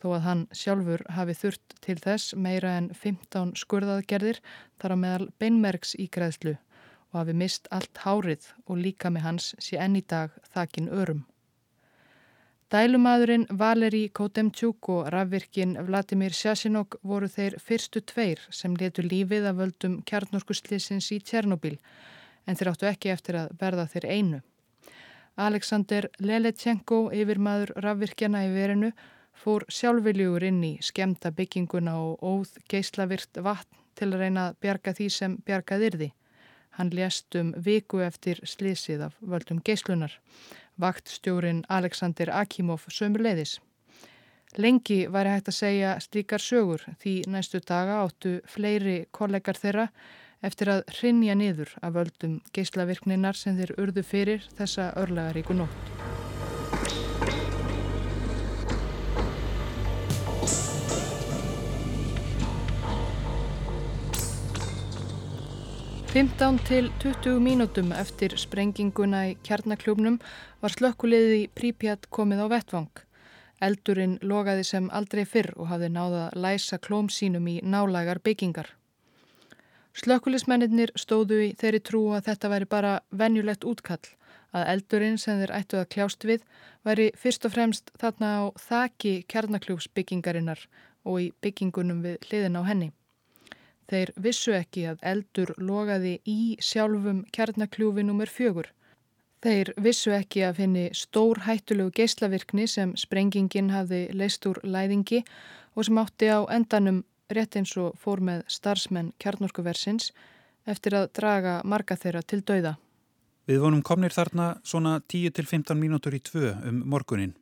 Þó 0.00 0.16
að 0.16 0.26
hann 0.26 0.42
sjálfur 0.56 1.02
hafi 1.18 1.34
þurft 1.34 1.74
til 1.84 1.98
þess 1.98 2.34
meira 2.34 2.76
en 2.78 2.92
15 2.94 3.56
skurðaðgerðir 3.58 4.40
þar 4.78 4.94
á 4.94 4.96
meðal 5.02 5.28
beinmerks 5.42 5.96
ígræðslu 5.98 6.56
og 7.12 7.20
hafi 7.20 7.34
mist 7.36 7.68
allt 7.70 8.02
hárið 8.04 8.48
og 8.66 8.80
líka 8.80 9.10
með 9.12 9.26
hans 9.28 9.52
sé 9.58 9.78
enn 9.78 9.96
í 10.00 10.04
dag 10.08 10.32
þakin 10.54 10.88
örum. 10.88 11.22
Dælumadurinn 12.72 13.44
Valeri 13.60 14.06
Kotemtjúk 14.08 14.88
og 14.88 15.08
rafvirkin 15.12 15.74
Vladimir 15.84 16.32
Sjasinok 16.32 16.96
voru 17.04 17.28
þeir 17.28 17.58
fyrstu 17.60 18.00
tveir 18.00 18.40
sem 18.48 18.72
letu 18.80 19.04
lífið 19.04 19.50
af 19.50 19.58
völdum 19.58 19.98
kjarnorkuslisins 20.08 21.10
í 21.12 21.18
Tjernobyl 21.20 21.76
en 22.46 22.56
þeir 22.56 22.70
áttu 22.72 22.88
ekki 22.88 23.12
eftir 23.12 23.38
að 23.42 23.52
verða 23.60 23.84
þeir 23.92 24.06
einu. 24.08 24.40
Alexander 25.36 26.08
Leletjenko, 26.20 27.10
yfirmaður 27.12 27.74
rafvirkjana 27.84 28.46
í 28.48 28.50
verinu, 28.56 28.92
fór 29.32 29.68
sjálfviljugur 29.68 30.48
inn 30.48 30.64
í 30.64 30.72
skemta 30.80 31.32
bygginguna 31.36 31.98
og 32.00 32.24
óð 32.24 32.56
geislavirt 32.72 33.40
vatn 33.44 33.84
til 34.00 34.14
að 34.14 34.24
reyna 34.24 34.48
að 34.48 34.58
bjarga 34.64 34.96
því 34.96 35.12
sem 35.12 35.38
bjargað 35.44 35.88
yrði. 35.90 36.10
Hann 36.78 36.90
lést 36.92 37.34
um 37.36 37.52
viku 37.64 38.00
eftir 38.00 38.40
slísið 38.48 39.06
af 39.08 39.18
völdum 39.20 39.60
geyslunar. 39.64 40.14
Vaktstjórin 40.80 41.64
Alexander 41.68 42.32
Akimov 42.32 42.86
sömur 42.88 43.22
leiðis. 43.26 43.58
Lengi 44.56 45.06
væri 45.08 45.32
hægt 45.32 45.48
að 45.48 45.56
segja 45.56 45.92
slíkar 46.00 46.42
sögur 46.44 46.84
því 47.00 47.14
næstu 47.32 47.60
daga 47.64 48.02
áttu 48.04 48.34
fleiri 48.48 49.06
kollegar 49.10 49.56
þeirra 49.56 49.88
eftir 50.44 50.72
að 50.74 50.84
hrinja 50.98 51.36
niður 51.38 51.72
af 51.80 51.96
völdum 51.96 52.38
geyslavirkninar 52.52 53.38
sem 53.38 53.56
þeir 53.56 53.76
urðu 53.78 54.04
fyrir 54.04 54.48
þessa 54.58 54.92
örlagaríku 55.00 55.56
nótt. 55.56 56.01
15 66.12 66.58
til 66.68 66.90
20 67.00 67.38
mínútum 67.40 67.88
eftir 67.96 68.34
sprenginguna 68.36 69.22
í 69.30 69.36
kjarnakljófnum 69.48 70.18
var 70.60 70.74
slökkuleiði 70.74 71.38
í 71.38 71.46
Prípjat 71.56 72.04
komið 72.12 72.42
á 72.44 72.46
vettvang. 72.52 73.00
Eldurinn 73.64 74.18
logaði 74.20 74.66
sem 74.68 74.90
aldrei 74.92 75.24
fyrr 75.24 75.54
og 75.56 75.70
hafði 75.72 75.88
náða 75.94 76.26
að 76.26 76.38
læsa 76.44 76.76
klóm 76.84 77.08
sínum 77.08 77.48
í 77.48 77.56
nálagar 77.64 78.20
byggingar. 78.20 78.68
Slökkulismennir 79.96 80.92
stóðu 81.00 81.40
í 81.46 81.50
þeirri 81.56 81.80
trú 81.80 82.04
að 82.12 82.28
þetta 82.28 82.54
væri 82.58 82.68
bara 82.76 82.94
venjulegt 83.08 83.64
útkall, 83.64 84.04
að 84.52 84.68
eldurinn 84.76 85.16
sem 85.16 85.40
þeir 85.40 85.56
ættu 85.62 85.80
að 85.80 85.92
kljást 85.96 86.28
við 86.28 86.44
væri 86.84 87.12
fyrst 87.16 87.48
og 87.48 87.56
fremst 87.56 87.88
þarna 87.96 88.36
á 88.36 88.42
þaki 88.60 89.22
kjarnakljófsbyggingarinnar 89.32 90.68
og 91.08 91.22
í 91.24 91.32
byggingunum 91.40 92.04
við 92.04 92.20
hliðin 92.28 92.60
á 92.60 92.68
henni. 92.68 92.96
Þeir 93.92 94.10
vissu 94.24 94.54
ekki 94.56 94.86
að 94.88 95.02
eldur 95.04 95.50
logaði 95.60 96.14
í 96.24 96.56
sjálfum 96.64 97.26
kjarnakljúfi 97.36 98.00
nr. 98.06 98.30
4. 98.32 98.62
Þeir 99.44 99.70
vissu 99.84 100.14
ekki 100.16 100.46
að 100.46 100.60
finni 100.62 100.84
stór 100.96 101.42
hættulegu 101.44 101.92
geyslavirkni 101.98 102.64
sem 102.72 102.94
sprengingin 102.96 103.68
hafði 103.74 104.06
leist 104.16 104.46
úr 104.48 104.62
læðingi 104.64 105.20
og 105.76 105.84
sem 105.84 106.00
átti 106.00 106.30
á 106.32 106.40
endanum 106.56 107.02
rétt 107.36 107.58
eins 107.60 107.74
og 107.76 107.98
fór 108.00 108.22
með 108.24 108.46
starfsmenn 108.54 109.10
kjarnorkuversins 109.20 110.14
eftir 110.64 110.96
að 110.96 111.10
draga 111.18 111.58
marga 111.68 111.98
þeirra 111.98 112.22
til 112.24 112.40
dauða. 112.40 112.78
Við 113.44 113.60
vonum 113.60 113.82
komnir 113.84 114.14
þarna 114.14 114.54
svona 114.64 115.02
10-15 115.04 115.76
mínútur 115.76 116.16
í 116.16 116.22
tvö 116.24 116.54
um 116.70 116.80
morgunin. 116.88 117.34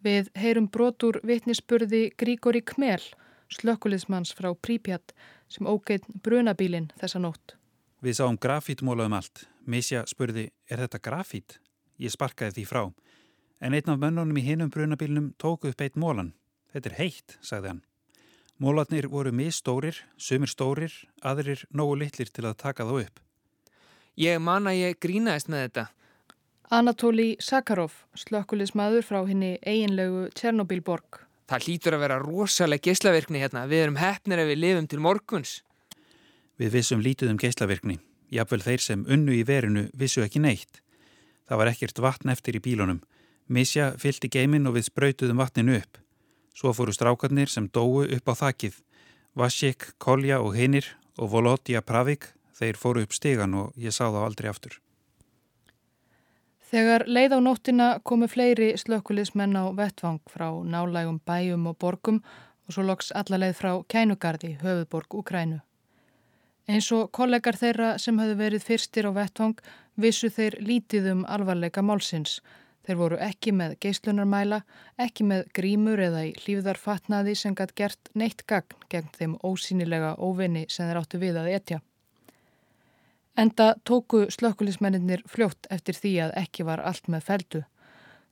Við 0.00 0.32
heyrum 0.32 0.70
brotur 0.72 1.20
vitnisspurði 1.28 2.06
Grígóri 2.16 2.64
Kmel 2.64 3.02
slökkulismanns 3.52 4.34
frá 4.36 4.52
Prípjat 4.54 5.14
sem 5.48 5.66
ógeitt 5.66 6.06
brunabílinn 6.22 6.90
þessa 7.00 7.20
nótt. 7.22 7.56
Við 8.04 8.18
sáum 8.18 8.36
grafítmóla 8.40 9.06
um 9.08 9.16
allt. 9.16 9.46
Misja 9.64 10.04
spurði, 10.06 10.50
er 10.68 10.82
þetta 10.84 11.00
grafít? 11.00 11.58
Ég 11.98 12.12
sparkaði 12.12 12.58
því 12.58 12.64
frá. 12.68 12.82
En 13.64 13.72
einn 13.72 13.90
af 13.90 14.00
mönnunum 14.00 14.36
í 14.36 14.44
hinum 14.44 14.70
brunabílnum 14.70 15.32
tók 15.40 15.64
upp 15.70 15.80
eitt 15.80 15.96
mólan. 15.96 16.34
Þetta 16.74 16.90
er 16.90 16.96
heitt, 16.98 17.36
sagði 17.40 17.70
hann. 17.72 17.84
Mólatnir 18.60 19.08
voru 19.10 19.32
misstórir, 19.34 19.96
sumir 20.16 20.50
stórir, 20.50 20.92
aðrir 21.22 21.64
nógu 21.74 21.96
litlir 22.02 22.30
til 22.30 22.44
að 22.46 22.58
taka 22.62 22.86
þá 22.86 22.94
upp. 23.06 23.20
Ég 24.20 24.38
man 24.38 24.68
að 24.70 24.78
ég 24.78 25.00
grínaðist 25.02 25.50
með 25.50 25.64
þetta. 25.66 25.86
Anatóli 26.70 27.34
Sakarov, 27.42 27.96
slökkulismadur 28.14 29.02
frá 29.06 29.24
henni 29.26 29.56
eiginlegu 29.66 30.28
Tjernobilborg. 30.38 31.24
Það 31.50 31.66
hlýtur 31.66 31.96
að 31.96 32.04
vera 32.06 32.20
rosalega 32.22 32.88
geyslaverkni 32.88 33.42
hérna. 33.42 33.66
Við 33.68 33.84
erum 33.84 33.98
hefnir 34.00 34.40
ef 34.40 34.48
við 34.48 34.60
lifum 34.62 34.86
til 34.88 35.00
morguns. 35.04 35.58
Við 36.60 36.76
vissum 36.78 37.02
lítið 37.04 37.34
um 37.34 37.40
geyslaverkni. 37.40 37.98
Jafnvel 38.32 38.62
þeir 38.64 38.84
sem 38.84 39.04
unnu 39.04 39.34
í 39.36 39.42
verinu 39.46 39.88
vissu 39.92 40.24
ekki 40.24 40.40
neitt. 40.40 40.80
Það 41.44 41.60
var 41.60 41.70
ekkert 41.72 42.00
vatn 42.00 42.32
eftir 42.32 42.56
í 42.56 42.62
bílunum. 42.64 43.02
Misja 43.52 43.92
fyllt 44.00 44.24
í 44.24 44.32
geiminn 44.32 44.66
og 44.70 44.78
við 44.78 44.88
spröytuðum 44.88 45.42
vatninu 45.42 45.76
upp. 45.76 46.00
Svo 46.56 46.72
fóru 46.72 46.94
strákarnir 46.94 47.50
sem 47.52 47.68
dóu 47.68 48.06
upp 48.06 48.30
á 48.30 48.34
þakkið. 48.46 48.78
Vasik, 49.34 49.90
Kolja 49.98 50.40
og 50.40 50.54
Hinnir 50.56 50.86
og 51.18 51.32
Volodja 51.34 51.82
Pravik, 51.82 52.30
þeir 52.56 52.78
fóru 52.78 53.04
upp 53.04 53.12
stegan 53.12 53.58
og 53.58 53.74
ég 53.76 53.92
sá 53.92 54.06
þá 54.06 54.22
aldrei 54.24 54.48
aftur. 54.48 54.78
Þegar 56.74 57.04
leið 57.06 57.36
á 57.36 57.38
nóttina 57.38 57.84
komu 58.02 58.26
fleiri 58.26 58.72
slökkulismenn 58.74 59.54
á 59.54 59.70
vettvang 59.78 60.16
frá 60.26 60.48
nálægum 60.66 61.20
bæjum 61.22 61.68
og 61.70 61.76
borgum 61.78 62.18
og 62.66 62.74
svo 62.74 62.82
loks 62.82 63.12
allarleið 63.14 63.54
frá 63.60 63.70
Kænugarði, 63.86 64.50
höfuborg 64.58 65.14
Ukrænu. 65.20 65.60
Eins 66.66 66.90
og 66.96 67.12
kollegar 67.14 67.54
þeirra 67.60 67.92
sem 68.02 68.18
höfðu 68.18 68.40
verið 68.42 68.66
fyrstir 68.66 69.06
á 69.06 69.14
vettvang 69.14 69.62
vissu 69.94 70.32
þeir 70.34 70.58
lítið 70.66 71.08
um 71.12 71.24
alvarleika 71.36 71.86
málsins. 71.86 72.40
Þeir 72.82 73.00
voru 73.04 73.22
ekki 73.22 73.54
með 73.54 73.78
geislunarmæla, 73.78 74.64
ekki 74.98 75.30
með 75.30 75.46
grímur 75.54 76.02
eða 76.02 76.26
í 76.26 76.34
hlýfðarfatnaði 76.42 77.38
sem 77.38 77.54
gætt 77.54 77.78
gert 77.78 78.14
neitt 78.18 78.48
gagn 78.50 78.82
gegn 78.90 79.14
þeim 79.14 79.38
ósýnilega 79.46 80.16
óvinni 80.18 80.66
sem 80.66 80.90
þeir 80.90 81.04
áttu 81.04 81.22
við 81.22 81.38
að 81.38 81.54
etja. 81.54 81.84
Enda 83.34 83.74
tóku 83.82 84.26
slökkulismennir 84.30 85.24
fljótt 85.26 85.66
eftir 85.74 85.96
því 85.98 86.12
að 86.28 86.36
ekki 86.44 86.66
var 86.68 86.82
allt 86.86 87.08
með 87.10 87.24
feldu. 87.26 87.62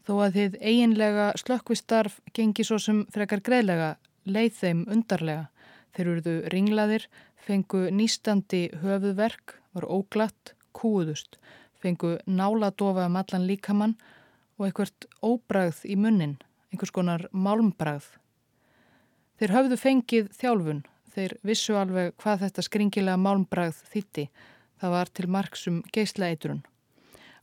Þó 0.07 0.13
að 0.27 0.37
þið 0.37 0.55
eiginlega 0.63 1.25
slökkvistarf 1.43 2.21
gengi 2.35 2.67
svo 2.67 2.79
sem 2.79 3.01
frekar 3.11 3.43
greiðlega 3.43 3.97
leið 4.27 4.55
þeim 4.61 4.85
undarlega. 4.87 5.49
Þeir 5.93 6.07
eruðu 6.13 6.37
ringlaðir, 6.55 7.09
fengu 7.35 7.89
nýstandi 7.91 8.63
höfuðverk, 8.83 9.59
var 9.75 9.89
óglatt, 9.91 10.55
kúðust, 10.73 11.37
fengu 11.83 12.17
náladofa 12.27 13.09
um 13.11 13.19
allan 13.19 13.47
líkamann 13.51 13.99
og 14.59 14.69
einhvert 14.69 15.07
óbragð 15.19 15.83
í 15.83 15.99
munnin, 15.99 16.39
einhvers 16.71 16.95
konar 16.95 17.27
málmbræð. 17.35 18.07
Þeir 19.43 19.57
höfðu 19.59 19.83
fengið 19.83 20.33
þjálfun, 20.39 20.85
þeir 21.11 21.37
vissu 21.43 21.75
alveg 21.75 22.15
hvað 22.23 22.47
þetta 22.47 22.65
skringilega 22.69 23.19
málmbræð 23.19 23.83
þýtti, 23.91 24.29
það 24.83 24.95
var 24.97 25.11
til 25.15 25.31
marksum 25.31 25.81
geyslaeitrun. 25.95 26.63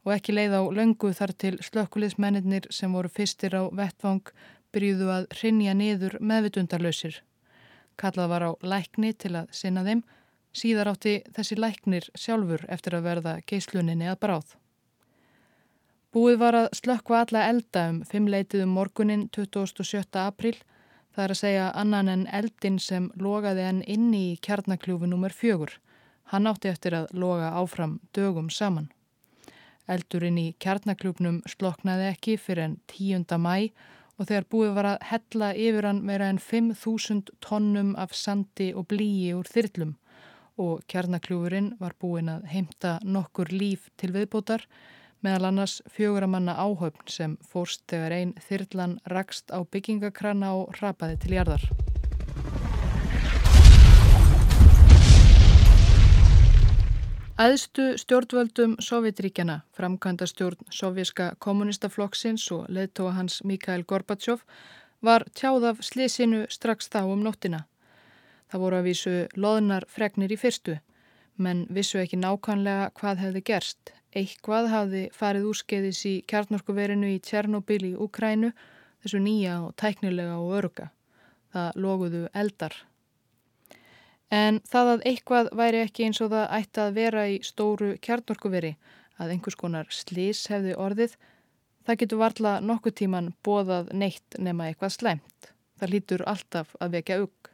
Og 0.03 0.13
ekki 0.15 0.35
leið 0.35 0.55
á 0.59 0.61
löngu 0.75 1.13
þar 1.15 1.33
til 1.39 1.55
slökkulismennir 1.63 2.67
sem 2.75 2.91
voru 2.95 3.11
fyrstir 3.11 3.55
á 3.55 3.63
vettvang 3.71 4.31
byrjuðu 4.75 5.09
að 5.13 5.27
rinja 5.41 5.73
niður 5.73 6.17
meðvitundarlausir. 6.19 7.21
Kallað 7.99 8.31
var 8.33 8.47
á 8.47 8.51
lækni 8.63 9.11
til 9.15 9.35
að 9.39 9.51
sinna 9.55 9.83
þeim, 9.87 10.03
síðar 10.55 10.91
átti 10.93 11.19
þessi 11.35 11.57
læknir 11.59 12.07
sjálfur 12.15 12.65
eftir 12.67 12.95
að 12.97 13.07
verða 13.07 13.35
geysluninni 13.47 14.07
að 14.11 14.19
bráð. 14.23 14.55
Búið 16.09 16.39
var 16.41 16.55
að 16.57 16.71
slökkva 16.79 17.23
alla 17.23 17.45
elda 17.51 17.89
um 17.91 17.99
fimmleitið 18.07 18.63
um 18.65 18.71
morgunin 18.73 19.27
27. 19.35 20.07
april, 20.17 20.55
það 21.13 21.25
er 21.25 21.33
að 21.35 21.41
segja 21.43 21.67
annan 21.77 22.09
en 22.09 22.23
eldin 22.33 22.79
sem 22.81 23.11
logaði 23.19 23.67
enn 23.67 23.83
inni 23.85 24.23
í 24.31 24.39
kjarnakljúfi 24.41 25.11
nr. 25.11 25.35
4. 25.35 25.77
Hann 26.29 26.49
átti 26.49 26.69
eftir 26.69 26.93
að 26.93 27.13
loga 27.17 27.53
áfram 27.57 27.99
dögum 28.13 28.49
saman. 28.53 28.91
Eldurinn 29.89 30.37
í 30.37 30.47
kjarnakljúfnum 30.61 31.39
sloknaði 31.49 32.11
ekki 32.11 32.35
fyrir 32.37 32.67
enn 32.67 32.75
10. 32.91 33.25
mæ 33.41 33.71
og 34.19 34.27
þegar 34.27 34.45
búið 34.51 34.75
var 34.75 34.89
að 34.91 35.07
hella 35.09 35.49
yfir 35.55 35.87
hann 35.87 36.03
meira 36.05 36.27
en 36.29 36.41
5.000 36.43 37.33
tonnum 37.41 37.95
af 37.97 38.13
sandi 38.13 38.69
og 38.75 38.85
blíi 38.91 39.33
úr 39.33 39.49
þyrlum 39.49 39.95
og 40.59 40.85
kjarnakljúfurinn 40.91 41.73
var 41.79 41.95
búin 42.03 42.29
að 42.29 42.47
heimta 42.53 42.97
nokkur 43.03 43.53
líf 43.55 43.87
til 43.97 44.11
viðbótar 44.15 44.67
meðal 45.23 45.49
annars 45.49 45.79
fjöguramanna 45.95 46.55
áhaupn 46.59 47.07
sem 47.11 47.37
fórst 47.51 47.87
þegar 47.91 48.19
einn 48.19 48.35
þyrlan 48.47 48.99
rakst 49.15 49.55
á 49.55 49.59
byggingakrana 49.63 50.53
og 50.61 50.75
rapaði 50.83 51.19
til 51.23 51.39
jarðar. 51.39 51.88
Æðstu 57.39 57.93
stjórnvöldum 57.95 58.73
Sovjetríkjana, 58.83 59.61
framkvæmda 59.71 60.25
stjórn 60.27 60.65
Sovjerska 60.75 61.27
kommunistaflokksins 61.39 62.43
og 62.51 62.65
leðtóa 62.67 63.13
hans 63.15 63.37
Mikael 63.47 63.85
Gorbachev 63.87 64.41
var 64.99 65.23
tjáð 65.39 65.69
af 65.69 65.79
slísinu 65.87 66.41
strax 66.51 66.91
þá 66.91 67.05
um 67.13 67.23
nóttina. 67.23 67.61
Það 68.51 68.63
voru 68.65 68.79
að 68.81 68.89
vísu 68.89 69.13
loðnar 69.39 69.87
fregnir 69.87 70.35
í 70.35 70.39
fyrstu, 70.41 70.75
menn 71.37 71.63
vissu 71.71 72.03
ekki 72.03 72.19
nákvæmlega 72.19 72.91
hvað 72.99 73.23
hefði 73.23 73.45
gerst. 73.53 73.93
Eitthvað 74.11 74.69
hafði 74.75 75.07
farið 75.15 75.49
úrskeiðis 75.53 76.03
í 76.11 76.15
kjarnorkuverinu 76.27 77.15
í 77.15 77.23
Tjernobyl 77.23 77.85
í 77.93 77.95
Ukrænu, 77.95 78.51
þessu 78.99 79.23
nýja 79.23 79.61
og 79.63 79.77
tæknilega 79.79 80.35
og 80.43 80.57
örga. 80.59 80.91
Það 81.55 81.83
loguðu 81.87 82.27
eldar 82.35 82.81
En 84.29 84.59
það 84.69 84.91
að 84.93 85.05
eitthvað 85.09 85.47
væri 85.57 85.81
ekki 85.81 86.05
eins 86.05 86.21
og 86.21 86.29
það 86.33 86.51
ætti 86.59 86.81
að 86.83 86.97
vera 86.99 87.21
í 87.25 87.37
stóru 87.41 87.95
kjarnorkuveri, 88.05 88.75
að 89.17 89.31
einhvers 89.33 89.57
konar 89.57 89.89
slís 89.89 90.43
hefði 90.51 90.75
orðið, 90.77 91.15
það 91.85 91.99
getur 92.03 92.21
varla 92.21 92.51
nokkuð 92.61 92.95
tíman 93.01 93.31
bóðað 93.45 93.89
neitt 93.97 94.37
nema 94.37 94.69
eitthvað 94.69 94.93
sleimt. 94.99 95.49
Það 95.81 95.93
lítur 95.95 96.25
alltaf 96.29 96.75
að 96.77 96.99
vekja 96.99 97.17
ugg. 97.23 97.49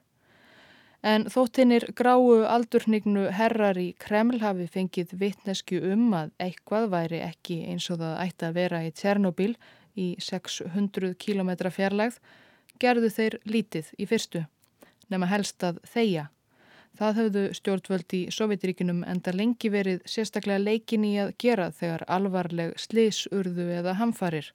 En 1.05 1.27
þóttinnir 1.29 1.85
gráu 1.95 2.41
aldurnignu 2.49 3.29
herrar 3.38 3.77
í 3.77 3.91
Kreml 4.01 4.41
hafi 4.41 4.65
fengið 4.67 5.13
vittnesku 5.21 5.79
um 5.93 6.09
að 6.17 6.33
eitthvað 6.41 6.89
væri 6.91 7.21
ekki 7.21 7.61
eins 7.69 7.88
og 7.93 8.01
það 8.01 8.21
ætti 8.25 8.47
að 8.49 8.55
vera 8.57 8.83
í 8.83 8.91
Tjernobyl 8.91 9.51
í 9.95 10.07
600 10.19 11.13
km 11.21 11.53
fjarlægð, 11.71 12.17
gerðu 12.81 13.13
þeir 13.13 13.39
lítið 13.47 13.93
í 14.01 14.09
fyrstu, 14.09 14.47
nema 15.07 15.29
helst 15.29 15.63
að 15.63 15.77
þeia 15.93 16.31
Það 16.95 17.17
höfðu 17.19 17.41
stjórnvöld 17.58 18.13
í 18.15 18.21
Sovjetiríkunum 18.31 19.01
enda 19.03 19.34
lengi 19.36 19.67
verið 19.71 20.05
sérstaklega 20.08 20.62
leikin 20.63 21.03
í 21.03 21.17
að 21.19 21.34
gera 21.43 21.67
þegar 21.75 22.05
alvarleg 22.08 22.71
slisurðu 22.79 23.65
eða 23.81 23.97
hamfarir, 23.99 24.47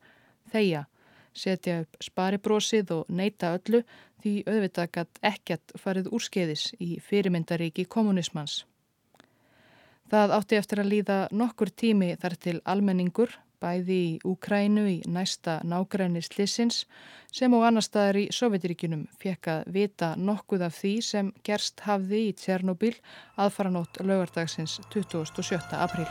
þeia, 0.52 0.86
setja 1.36 1.82
upp 1.82 2.00
sparibrósið 2.00 2.94
og 2.96 3.12
neyta 3.12 3.52
öllu 3.58 3.82
því 4.22 4.32
auðvitað 4.48 4.90
gætt 4.96 5.20
ekkert 5.32 5.76
farið 5.82 6.08
úrskeiðis 6.16 6.70
í 6.80 6.96
fyrirmyndaríki 7.04 7.84
kommunismans. 7.84 8.64
Það 10.10 10.34
átti 10.38 10.58
eftir 10.58 10.80
að 10.82 10.92
líða 10.94 11.18
nokkur 11.30 11.70
tími 11.70 12.14
þar 12.20 12.34
til 12.40 12.56
almenningur, 12.64 13.36
bæði 13.60 13.96
í 14.08 14.18
Úkrænu 14.26 14.84
í 14.88 14.98
næsta 15.08 15.60
nágræni 15.64 16.22
slissins 16.24 16.84
sem 17.32 17.54
og 17.54 17.64
annar 17.68 17.84
staðar 17.86 18.18
í 18.22 18.26
Sovjetiríkunum 18.34 19.06
fekk 19.22 19.50
að 19.54 19.72
vita 19.76 20.14
nokkuð 20.18 20.66
af 20.66 20.78
því 20.80 20.94
sem 21.06 21.32
gerst 21.46 21.84
hafði 21.86 22.26
í 22.28 22.36
Tjernobyl 22.40 22.94
aðfaranótt 23.38 24.02
laugardagsins 24.02 24.80
27. 24.90 25.60
apríl. 25.78 26.08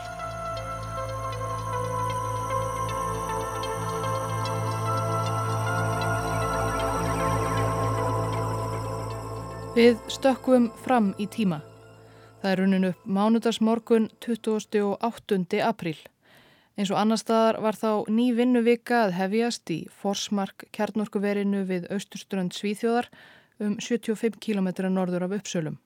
Við 9.70 10.00
stökkum 10.10 10.72
fram 10.82 11.12
í 11.22 11.28
tíma. 11.30 11.60
Það 12.40 12.50
er 12.50 12.58
runin 12.58 12.86
upp 12.88 13.04
mánudagsmorgun 13.06 14.08
28. 14.24 15.60
apríl. 15.62 15.98
Eins 16.80 16.88
og 16.94 16.96
annar 16.96 17.18
staðar 17.20 17.58
var 17.60 17.76
þá 17.76 18.08
ný 18.08 18.30
vinnuvika 18.32 19.02
að 19.04 19.10
hefjast 19.18 19.68
í 19.74 19.82
Forsmark 20.00 20.64
kjarnorkuverinu 20.72 21.66
við 21.68 21.82
austurströnd 21.92 22.54
Svíþjóðar 22.56 23.10
um 23.60 23.74
75 23.84 24.38
km 24.40 24.70
norður 24.88 25.26
af 25.26 25.34
Uppsölum. 25.36 25.76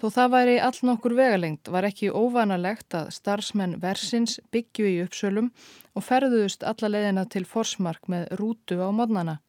Þó 0.00 0.06
það 0.14 0.32
væri 0.32 0.54
all 0.64 0.78
nokkur 0.88 1.12
vegalengt 1.18 1.68
var 1.68 1.84
ekki 1.84 2.08
óvanalegt 2.08 2.96
að 2.96 3.12
starfsmenn 3.18 3.76
Versins 3.82 4.38
byggju 4.48 4.88
í 4.88 4.96
Uppsölum 5.04 5.52
og 5.92 6.08
ferðuðust 6.08 6.64
alla 6.64 6.88
leðina 6.94 7.26
til 7.28 7.44
Forsmark 7.44 8.08
með 8.08 8.30
rútu 8.40 8.80
á 8.80 8.88
modnana. 8.88 9.42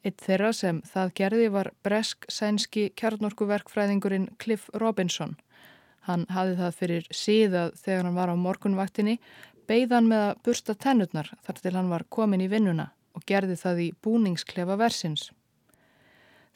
Eitt 0.00 0.24
þeirra 0.24 0.54
sem 0.56 0.80
það 0.88 1.12
gerði 1.20 1.52
var 1.52 1.74
bresk-sænski 1.84 2.88
kjarnorkuverkfræðingurinn 2.96 4.30
Cliff 4.40 4.72
Robinson. 4.72 5.36
Hann 6.08 6.24
hafði 6.30 6.56
það 6.58 6.78
fyrir 6.78 7.04
síðað 7.14 7.76
þegar 7.82 8.08
hann 8.08 8.18
var 8.18 8.32
á 8.32 8.36
morgunvaktinni, 8.46 9.18
beigðan 9.70 10.08
með 10.10 10.24
að 10.30 10.40
bursta 10.46 10.74
tennutnar 10.74 11.30
þar 11.46 11.60
til 11.62 11.74
hann 11.76 11.92
var 11.92 12.04
komin 12.10 12.42
í 12.42 12.50
vinnuna 12.50 12.90
og 13.14 13.24
gerði 13.28 13.56
það 13.60 13.82
í 13.84 13.88
búningsklefa 14.02 14.76
versins. 14.80 15.30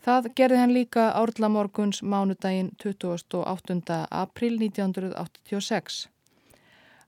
Það 0.07 0.29
gerði 0.39 0.59
hann 0.61 0.75
líka 0.75 1.05
árla 1.19 1.49
morguns 1.51 2.03
mánudaginn 2.03 2.73
28. 2.83 3.97
april 4.11 4.59
1986. 4.61 6.07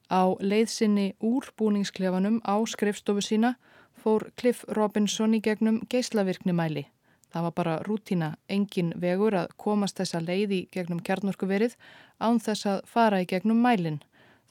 Á 0.09 0.23
leiðsynni 0.41 1.13
úr 1.21 1.51
búningsklefanum 1.59 2.41
á 2.43 2.57
skrifstofu 2.67 3.23
sína 3.23 3.55
fór 3.99 4.31
Cliff 4.41 4.65
Robinson 4.69 5.35
í 5.37 5.43
gegnum 5.45 5.83
geislavirknimæli. 5.91 6.87
Það 7.33 7.45
var 7.45 7.55
bara 7.57 7.79
rútina, 7.85 8.29
engin 8.49 8.93
vegur 8.97 9.35
að 9.37 9.51
komast 9.61 9.99
þessa 10.01 10.23
leiði 10.25 10.63
gegnum 10.73 11.03
kjarnorkuverið 11.05 11.77
án 12.25 12.41
þess 12.41 12.67
að 12.67 12.81
fara 12.89 13.21
í 13.21 13.29
gegnum 13.29 13.61
mælinn, 13.63 14.01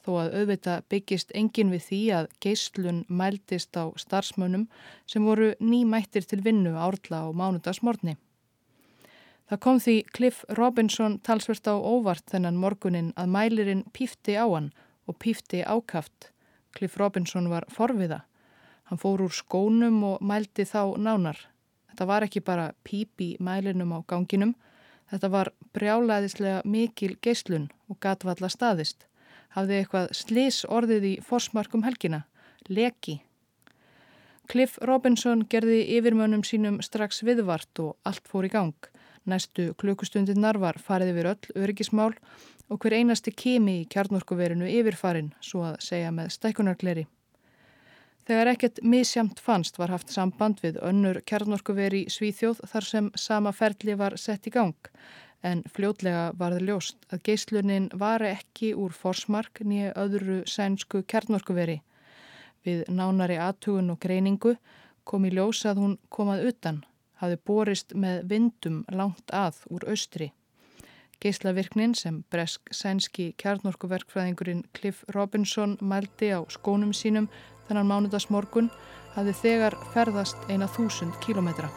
þó 0.04 0.12
að 0.22 0.36
auðvita 0.38 0.76
byggist 0.88 1.34
engin 1.34 1.72
við 1.74 1.82
því 1.88 2.00
að 2.20 2.30
geislun 2.44 3.02
mæltist 3.08 3.74
á 3.74 3.90
starfsmönnum 3.98 4.68
sem 5.10 5.26
voru 5.26 5.52
nýmættir 5.58 6.24
til 6.28 6.40
vinnu 6.46 6.76
árla 6.78 7.26
á 7.26 7.28
mánudagsmorni. 7.34 8.16
Það 9.48 9.62
kom 9.64 9.78
því 9.80 9.96
Cliff 10.12 10.44
Robinson 10.58 11.18
talsvert 11.24 11.68
á 11.72 11.74
óvart 11.74 12.26
þennan 12.30 12.60
morgunin 12.60 13.14
að 13.16 13.30
mælirinn 13.32 13.86
pífti 13.96 14.36
á 14.36 14.44
hann 14.44 14.72
og 15.08 15.16
pífti 15.18 15.64
ákaft. 15.64 16.30
Cliff 16.76 16.98
Robinson 17.00 17.48
var 17.48 17.64
forviða. 17.72 18.22
Hann 18.88 19.00
fór 19.00 19.24
úr 19.24 19.32
skónum 19.32 20.02
og 20.04 20.20
mældi 20.20 20.68
þá 20.68 20.96
nánar. 21.00 21.40
Þetta 21.98 22.06
var 22.12 22.22
ekki 22.22 22.40
bara 22.46 22.64
píp 22.86 23.18
í 23.18 23.32
mælinum 23.42 23.90
á 23.90 23.98
ganginum, 24.06 24.52
þetta 25.10 25.28
var 25.32 25.48
brjálaðislega 25.74 26.60
mikil 26.62 27.16
geyslun 27.18 27.64
og 27.90 27.98
gatvalla 27.98 28.46
staðist. 28.46 29.08
Hafði 29.56 29.80
eitthvað 29.80 30.12
slis 30.14 30.60
orðið 30.62 31.08
í 31.08 31.12
forsmarkum 31.26 31.82
helgina, 31.82 32.20
leki. 32.70 33.16
Cliff 34.46 34.78
Robinson 34.78 35.42
gerði 35.50 35.80
yfirmönnum 35.98 36.46
sínum 36.46 36.78
strax 36.86 37.24
viðvart 37.26 37.82
og 37.82 37.98
allt 38.06 38.30
fór 38.30 38.46
í 38.46 38.54
gang. 38.54 38.78
Næstu 39.26 39.72
klukkustundirnar 39.82 40.62
var 40.62 40.78
farið 40.78 41.16
yfir 41.16 41.32
öll 41.34 41.64
öryggismál 41.64 42.12
og 42.70 42.78
hver 42.78 42.94
einasti 42.94 43.34
kemi 43.34 43.80
í 43.82 43.86
kjarnorkuverinu 43.90 44.70
yfirfarin, 44.70 45.34
svo 45.42 45.66
að 45.72 45.82
segja 45.90 46.14
með 46.14 46.30
stækunargleri. 46.38 47.08
Þegar 48.28 48.50
ekkert 48.50 48.82
misjamt 48.84 49.38
fannst 49.40 49.78
var 49.80 49.88
haft 49.88 50.10
samband 50.12 50.58
við 50.60 50.76
önnur 50.84 51.22
kjarnorkuveri 51.24 52.02
Svíþjóð 52.12 52.58
þar 52.68 52.84
sem 52.84 53.08
sama 53.16 53.54
ferli 53.56 53.94
var 53.96 54.18
sett 54.20 54.44
í 54.44 54.52
gang 54.52 54.90
en 55.48 55.62
fljótlega 55.72 56.34
varði 56.36 56.66
ljóst 56.68 57.08
að 57.08 57.22
geyslunin 57.30 57.88
var 57.96 58.20
ekki 58.26 58.74
úr 58.76 58.92
forsmark 58.92 59.62
nýja 59.64 59.94
öðru 59.96 60.42
sænsku 60.44 61.06
kjarnorkuveri. 61.08 61.78
Við 62.68 62.84
nánari 62.92 63.38
aðtugun 63.40 63.94
og 63.94 64.00
greiningu 64.02 64.58
kom 65.08 65.24
í 65.24 65.32
ljós 65.32 65.64
að 65.64 65.80
hún 65.80 65.98
komað 66.12 66.50
utan, 66.50 66.82
hafi 67.22 67.38
borist 67.48 67.94
með 67.94 68.26
vindum 68.28 68.82
langt 68.92 69.32
að 69.32 69.62
úr 69.72 69.88
austri. 69.88 70.34
Geislavirknin 71.18 71.96
sem 71.98 72.20
bresk 72.30 72.68
sænski 72.70 73.32
kjarnorkuverkfræðingurinn 73.40 74.66
Cliff 74.76 75.00
Robinson 75.14 75.78
mældi 75.80 76.34
á 76.36 76.44
skónum 76.52 76.92
sínum 76.92 77.32
þennan 77.68 77.90
mánudags 77.90 78.30
morgun 78.32 78.70
hafði 79.14 79.36
þegar 79.42 79.76
ferðast 79.92 80.48
eina 80.48 80.68
þúsund 80.70 81.14
kílometra. 81.24 81.70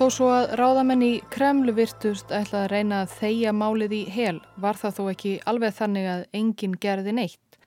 Þó 0.00 0.06
svo 0.08 0.26
að 0.32 0.54
ráðamenn 0.56 1.02
í 1.04 1.14
Kremlu 1.28 1.74
virtust 1.76 2.30
ætla 2.32 2.62
að 2.62 2.70
reyna 2.72 3.02
að 3.04 3.10
þeia 3.18 3.50
málið 3.52 3.92
í 3.98 4.04
hel 4.08 4.38
var 4.56 4.78
það 4.80 4.94
þó 4.96 5.02
ekki 5.12 5.32
alveg 5.50 5.74
þannig 5.76 6.06
að 6.08 6.22
enginn 6.40 6.76
gerði 6.80 7.12
neitt. 7.18 7.58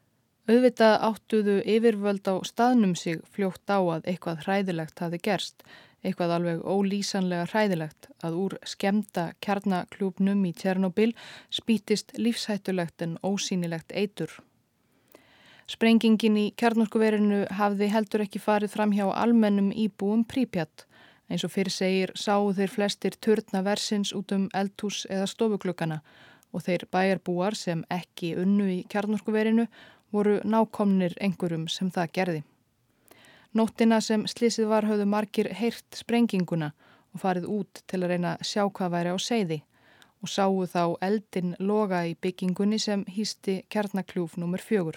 Auðvitað 0.50 0.96
áttuðu 1.08 1.60
yfirvöld 1.76 2.26
á 2.26 2.36
staðnum 2.42 2.96
sig 2.98 3.22
fljótt 3.36 3.70
á 3.70 3.78
að 3.78 4.10
eitthvað 4.10 4.42
hræðilegt 4.48 5.04
hafi 5.06 5.20
gerst, 5.22 5.62
eitthvað 6.04 6.34
alveg 6.38 6.64
ólýsanlega 6.68 7.48
hræðilegt 7.52 8.10
að 8.24 8.40
úr 8.44 8.56
skemta 8.68 9.30
kjarnaklúpnum 9.44 10.44
í 10.46 10.54
Tjernobyl 10.60 11.12
spítist 11.50 12.12
lífshættulegt 12.20 13.06
en 13.06 13.18
ósýnilegt 13.24 13.96
eitur. 13.96 14.32
Sprengingin 15.68 16.36
í 16.38 16.50
kjarnorkuverinu 16.60 17.46
hafði 17.56 17.88
heldur 17.94 18.26
ekki 18.26 18.42
farið 18.44 18.74
fram 18.76 18.92
hjá 18.92 19.06
almennum 19.08 19.72
íbúum 19.72 20.26
prípjatt. 20.28 20.86
Eins 21.32 21.46
og 21.48 21.54
fyrir 21.56 21.72
segir 21.72 22.12
sáu 22.20 22.52
þeir 22.54 22.74
flestir 22.74 23.16
turna 23.16 23.64
versins 23.64 24.12
út 24.14 24.36
um 24.36 24.50
eldhús 24.54 25.06
eða 25.10 25.30
stofuklukkana 25.32 26.02
og 26.54 26.66
þeir 26.68 26.84
bæjarbúar 26.94 27.56
sem 27.58 27.86
ekki 27.90 28.36
unnu 28.44 28.68
í 28.70 28.80
kjarnorkuverinu 28.92 29.70
voru 30.14 30.42
nákomnir 30.44 31.16
einhverjum 31.24 31.70
sem 31.72 31.90
það 31.90 32.12
gerði. 32.20 32.44
Nóttina 33.54 34.00
sem 34.02 34.26
slísið 34.26 34.70
var 34.72 34.88
höfðu 34.90 35.06
margir 35.10 35.52
heyrt 35.54 35.98
sprenginguna 35.98 36.72
og 37.14 37.22
farið 37.22 37.46
út 37.54 37.84
til 37.88 38.02
að 38.02 38.14
reyna 38.14 38.34
að 38.38 38.48
sjá 38.50 38.64
hvað 38.66 38.94
væri 38.96 39.14
á 39.14 39.18
seiði 39.22 39.60
og 40.24 40.32
sáu 40.32 40.64
þá 40.72 40.84
eldin 41.06 41.56
loga 41.60 42.02
í 42.08 42.16
byggingunni 42.16 42.80
sem 42.80 43.04
hýsti 43.06 43.60
kjarnakljúf 43.70 44.38
nr. 44.40 44.64
4. 44.64 44.94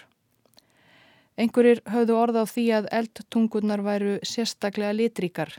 Einhverjir 1.36 1.82
höfðu 1.92 2.16
orða 2.16 2.46
á 2.46 2.52
því 2.54 2.66
að 2.78 2.90
eldtungunar 2.96 3.82
væru 3.84 4.18
sérstaklega 4.24 4.94
litríkar. 4.96 5.50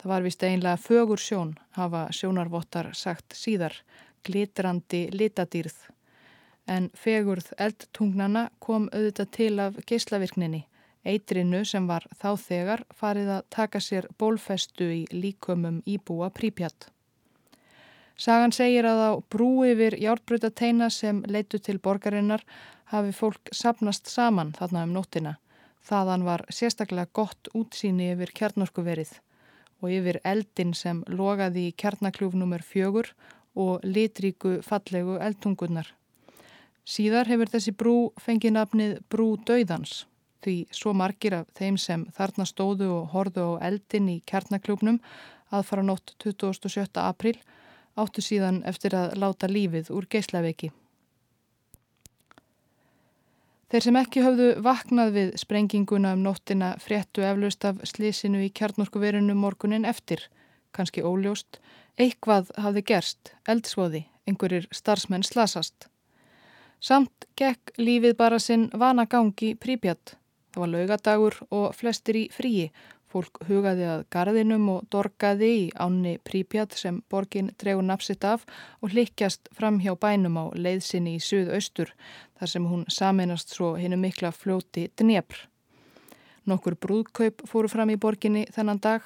Það 0.00 0.12
var 0.14 0.24
vist 0.24 0.46
einlega 0.46 0.80
fögur 0.80 1.20
sjón, 1.20 1.56
hafa 1.76 2.06
sjónarvottar 2.16 2.94
sagt 2.96 3.36
síðar, 3.36 3.74
glitrandi 4.24 5.08
litadýrð 5.12 5.90
en 6.70 6.88
fegurð 6.94 7.50
eldtungnana 7.58 8.48
kom 8.62 8.88
auðvitað 8.92 9.30
til 9.36 9.54
af 9.62 9.78
geyslavirkninni, 9.88 10.62
eitrinu 11.04 11.64
sem 11.66 11.86
var 11.88 12.06
þá 12.18 12.30
þegar 12.38 12.84
farið 12.94 13.30
að 13.36 13.46
taka 13.50 13.80
sér 13.80 14.08
bólfestu 14.18 14.88
í 14.94 15.02
líkumum 15.12 15.80
íbúa 15.86 16.30
prípjatt. 16.34 16.88
Sagan 18.16 18.52
segir 18.54 18.86
að 18.86 19.00
á 19.02 19.10
brú 19.32 19.64
yfir 19.66 19.96
járbrutateina 19.98 20.90
sem 20.90 21.22
leitu 21.26 21.58
til 21.58 21.80
borgarinnar 21.82 22.44
hafi 22.92 23.12
fólk 23.16 23.50
sapnast 23.52 24.06
saman 24.06 24.52
þarna 24.58 24.84
um 24.86 24.92
nóttina. 24.94 25.36
Þaðan 25.82 26.26
var 26.28 26.44
sérstaklega 26.52 27.10
gott 27.12 27.48
útsýni 27.58 28.12
yfir 28.12 28.30
kjarnorkuverið 28.38 29.16
og 29.82 29.90
yfir 29.90 30.20
eldin 30.22 30.76
sem 30.78 31.02
logaði 31.08 31.66
í 31.70 31.74
kjarnakljúf 31.74 32.36
nr. 32.38 32.62
4 32.62 33.02
og 33.58 33.82
litríku 33.82 34.60
fallegu 34.62 35.18
eldtungunnar. 35.18 35.88
Síðar 36.86 37.26
hefur 37.30 37.50
þessi 37.50 37.74
brú 37.74 37.96
fengið 38.22 38.54
nafnið 38.54 38.96
Brú 39.10 39.34
Dauðans 39.46 40.04
því 40.42 40.56
svo 40.74 40.92
margir 40.96 41.36
af 41.38 41.50
þeim 41.58 41.78
sem 41.78 42.04
þarna 42.16 42.46
stóðu 42.48 42.90
og 42.96 43.14
horðu 43.14 43.46
á 43.56 43.70
eldin 43.70 44.10
í 44.12 44.20
kjarnakljófnum 44.26 45.00
aðfara 45.52 45.84
nótt 45.86 46.14
27. 46.22 46.88
april 47.00 47.36
áttu 47.96 48.24
síðan 48.24 48.62
eftir 48.68 48.96
að 48.96 49.18
láta 49.20 49.50
lífið 49.50 49.90
úr 49.92 50.08
geislaveiki. 50.10 50.72
Þeir 53.72 53.84
sem 53.86 53.96
ekki 53.96 54.22
höfðu 54.24 54.46
vaknað 54.64 55.14
við 55.14 55.28
sprenginguna 55.40 56.12
um 56.12 56.24
nóttina 56.26 56.74
fréttu 56.80 57.24
eflaust 57.24 57.64
af 57.64 57.78
slísinu 57.88 58.42
í 58.44 58.50
kjarnorkuverinu 58.52 59.32
morgunin 59.32 59.88
eftir, 59.88 60.26
kannski 60.76 61.00
óljóst, 61.00 61.56
eitthvað 61.96 62.50
hafði 62.60 62.82
gerst, 62.90 63.32
eldsvoði, 63.48 64.04
einhverjir 64.28 64.68
starfsmenn 64.76 65.24
slasast. 65.24 65.88
Samt 66.84 67.24
gekk 67.38 67.72
lífið 67.78 68.16
bara 68.18 68.40
sinn 68.42 68.68
vana 68.76 69.06
gangi 69.06 69.54
prípjatt. 69.56 70.18
Það 70.52 70.60
var 70.60 70.72
laugadagur 70.72 71.38
og 71.50 71.70
flestir 71.76 72.18
í 72.20 72.26
fríi. 72.32 72.66
Fólk 73.12 73.42
hugaði 73.44 73.84
að 73.92 74.02
garðinum 74.12 74.68
og 74.72 74.84
dorgaði 74.92 75.48
í 75.52 75.64
ánni 75.76 76.14
prípjatt 76.24 76.76
sem 76.80 77.02
borgin 77.12 77.50
dregur 77.60 77.84
napsitt 77.84 78.24
af 78.24 78.46
og 78.80 78.94
hlikkjast 78.94 79.50
fram 79.52 79.82
hjá 79.84 79.92
bænum 80.00 80.38
á 80.40 80.44
leiðsinni 80.56 81.18
í 81.18 81.24
suðaustur 81.24 81.92
þar 82.40 82.52
sem 82.54 82.68
hún 82.68 82.86
saminast 82.88 83.52
svo 83.52 83.74
hinnu 83.76 84.00
mikla 84.00 84.32
fljóti 84.32 84.88
dnjepr. 84.96 85.44
Nokkur 86.48 86.78
brúðkaup 86.80 87.44
fóru 87.46 87.68
fram 87.70 87.92
í 87.92 88.00
borginni 88.00 88.46
þennan 88.54 88.80
dag. 88.82 89.04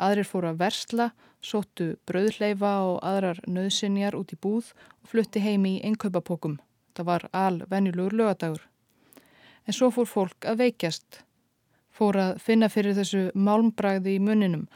Aðrir 0.00 0.24
fóru 0.24 0.48
að 0.48 0.62
versla, 0.62 1.10
sóttu 1.44 1.92
brauðleifa 2.08 2.72
og 2.86 3.02
aðrar 3.04 3.42
nöðsynjar 3.50 4.16
út 4.16 4.32
í 4.32 4.38
búð 4.40 4.72
og 5.02 5.10
flutti 5.12 5.42
heimi 5.44 5.76
í 5.76 5.82
einnkaupapókum. 5.90 6.56
Það 6.96 7.10
var 7.10 7.28
alvenjulegur 7.36 8.16
lögadagur. 8.22 8.69
En 9.66 9.76
svo 9.76 9.90
fór 9.94 10.08
fólk 10.08 10.46
að 10.48 10.64
veikjast. 10.64 11.22
Fór 11.90 12.16
að 12.16 12.38
finna 12.40 12.70
fyrir 12.72 12.96
þessu 12.96 13.28
málmbræði 13.34 14.16
í 14.16 14.22
muninum. 14.22 14.68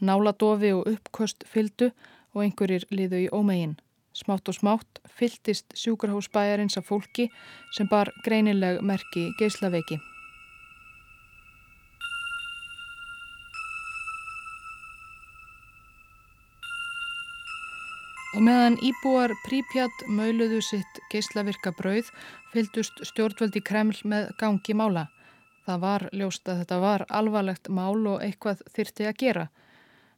Náladofi 0.00 0.72
og 0.74 0.88
uppkost 0.90 1.46
fyldu 1.48 1.92
og 2.34 2.42
einhverjir 2.44 2.86
liðu 2.90 3.24
í 3.26 3.28
ómegin. 3.32 3.76
Smátt 4.14 4.48
og 4.50 4.58
smátt 4.58 5.00
fylltist 5.10 5.74
sjúkrahúsbæjarins 5.78 6.78
af 6.78 6.86
fólki 6.90 7.28
sem 7.74 7.90
bar 7.90 8.10
greinileg 8.26 8.82
merki 8.82 9.30
geislaveiki. 9.38 9.98
Og 18.34 18.42
meðan 18.42 18.74
íbúar 18.82 19.30
Prípjat 19.44 20.00
möluðu 20.10 20.56
sitt 20.66 20.96
geyslavirka 21.12 21.70
brauð 21.78 22.08
fylgdust 22.50 23.04
stjórnvöldi 23.06 23.60
Kreml 23.62 24.00
með 24.10 24.32
gangi 24.40 24.74
mála. 24.74 25.04
Það 25.68 25.84
var 25.84 26.04
ljóst 26.10 26.50
að 26.50 26.64
þetta 26.64 26.78
var 26.82 27.04
alvarlegt 27.20 27.70
mál 27.70 28.02
og 28.10 28.24
eitthvað 28.26 28.64
þyrti 28.74 29.06
að 29.06 29.20
gera. 29.22 29.46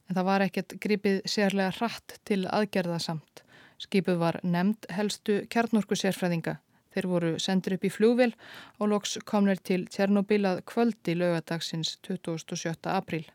En 0.08 0.16
það 0.16 0.28
var 0.30 0.46
ekkert 0.46 0.76
gripið 0.80 1.20
sérlega 1.28 1.76
hratt 1.76 2.16
til 2.24 2.40
aðgerða 2.48 3.02
samt. 3.04 3.44
Skipið 3.84 4.20
var 4.24 4.40
nefnd 4.42 4.88
helstu 4.96 5.42
kjarnorku 5.52 6.00
sérfræðinga. 6.00 6.56
Þeir 6.96 7.12
voru 7.12 7.36
sendur 7.36 7.76
upp 7.76 7.84
í 7.84 7.92
flúvil 7.92 8.32
og 8.80 8.94
loks 8.94 9.18
komnir 9.28 9.60
til 9.60 9.82
Tjernobyl 9.92 10.46
að 10.48 10.64
kvöldi 10.72 11.20
lögadagsins 11.20 11.98
27. 12.08 12.72
apríl. 12.88 13.26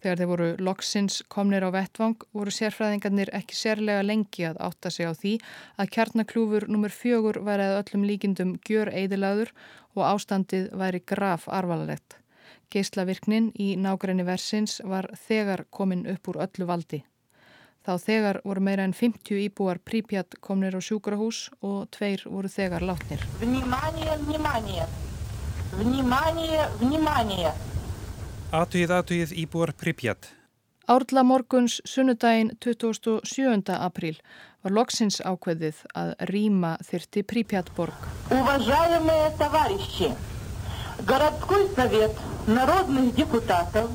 Þegar 0.00 0.20
þeir 0.20 0.30
voru 0.30 0.48
loksins 0.64 1.18
komnir 1.28 1.66
á 1.66 1.70
vettvang 1.74 2.24
voru 2.32 2.52
sérfræðingarnir 2.56 3.32
ekki 3.36 3.58
sérlega 3.58 4.04
lengi 4.06 4.46
að 4.48 4.62
átta 4.64 4.92
sig 4.92 5.04
á 5.04 5.12
því 5.12 5.34
að 5.76 5.90
kjarnakljúfur 5.96 6.66
nr. 6.72 6.94
4 6.94 7.44
væri 7.44 7.66
að 7.68 7.76
öllum 7.82 8.06
líkindum 8.08 8.56
gjör 8.64 8.88
eidilaður 8.94 9.52
og 9.98 10.06
ástandið 10.08 10.70
væri 10.80 11.02
graf 11.04 11.46
arvalalegt. 11.52 12.16
Geislavirknin 12.70 13.50
í 13.58 13.74
nágræni 13.76 14.24
versins 14.24 14.78
var 14.86 15.10
þegar 15.26 15.66
komin 15.74 16.06
upp 16.08 16.30
úr 16.30 16.40
öllu 16.46 16.68
valdi. 16.70 17.02
Þá 17.80 17.92
þegar 17.98 18.38
voru 18.44 18.62
meira 18.62 18.84
en 18.84 18.92
50 18.94 19.40
íbúar 19.48 19.80
prípjat 19.82 20.36
komnir 20.44 20.76
á 20.76 20.80
sjúkrahús 20.84 21.48
og 21.64 21.88
tveir 21.96 22.22
voru 22.28 22.48
þegar 22.48 22.84
látnir. 22.84 23.24
Vnímanie, 23.40 24.16
vnímanie, 24.24 24.86
vnímanie, 25.80 26.64
vnímanie. 26.80 27.52
Atugið, 28.50 28.90
atugið, 28.90 29.32
íbúar 29.44 29.70
Pripjat. 29.78 30.26
Árla 30.90 31.22
morguns 31.22 31.76
sunnudaginn 31.86 32.50
27. 32.58 33.76
apríl 33.76 34.16
var 34.64 34.74
loksins 34.74 35.20
ákveðið 35.22 35.84
að 35.94 36.10
rýma 36.32 36.72
þyrti 36.82 37.22
Pripjatborg. 37.30 38.08
Uvažæðumegi 38.34 39.30
tavariðsi, 39.38 40.10
Garadskóðsavét, 41.06 42.18
Narodnið 42.50 43.12
deputatov, 43.22 43.94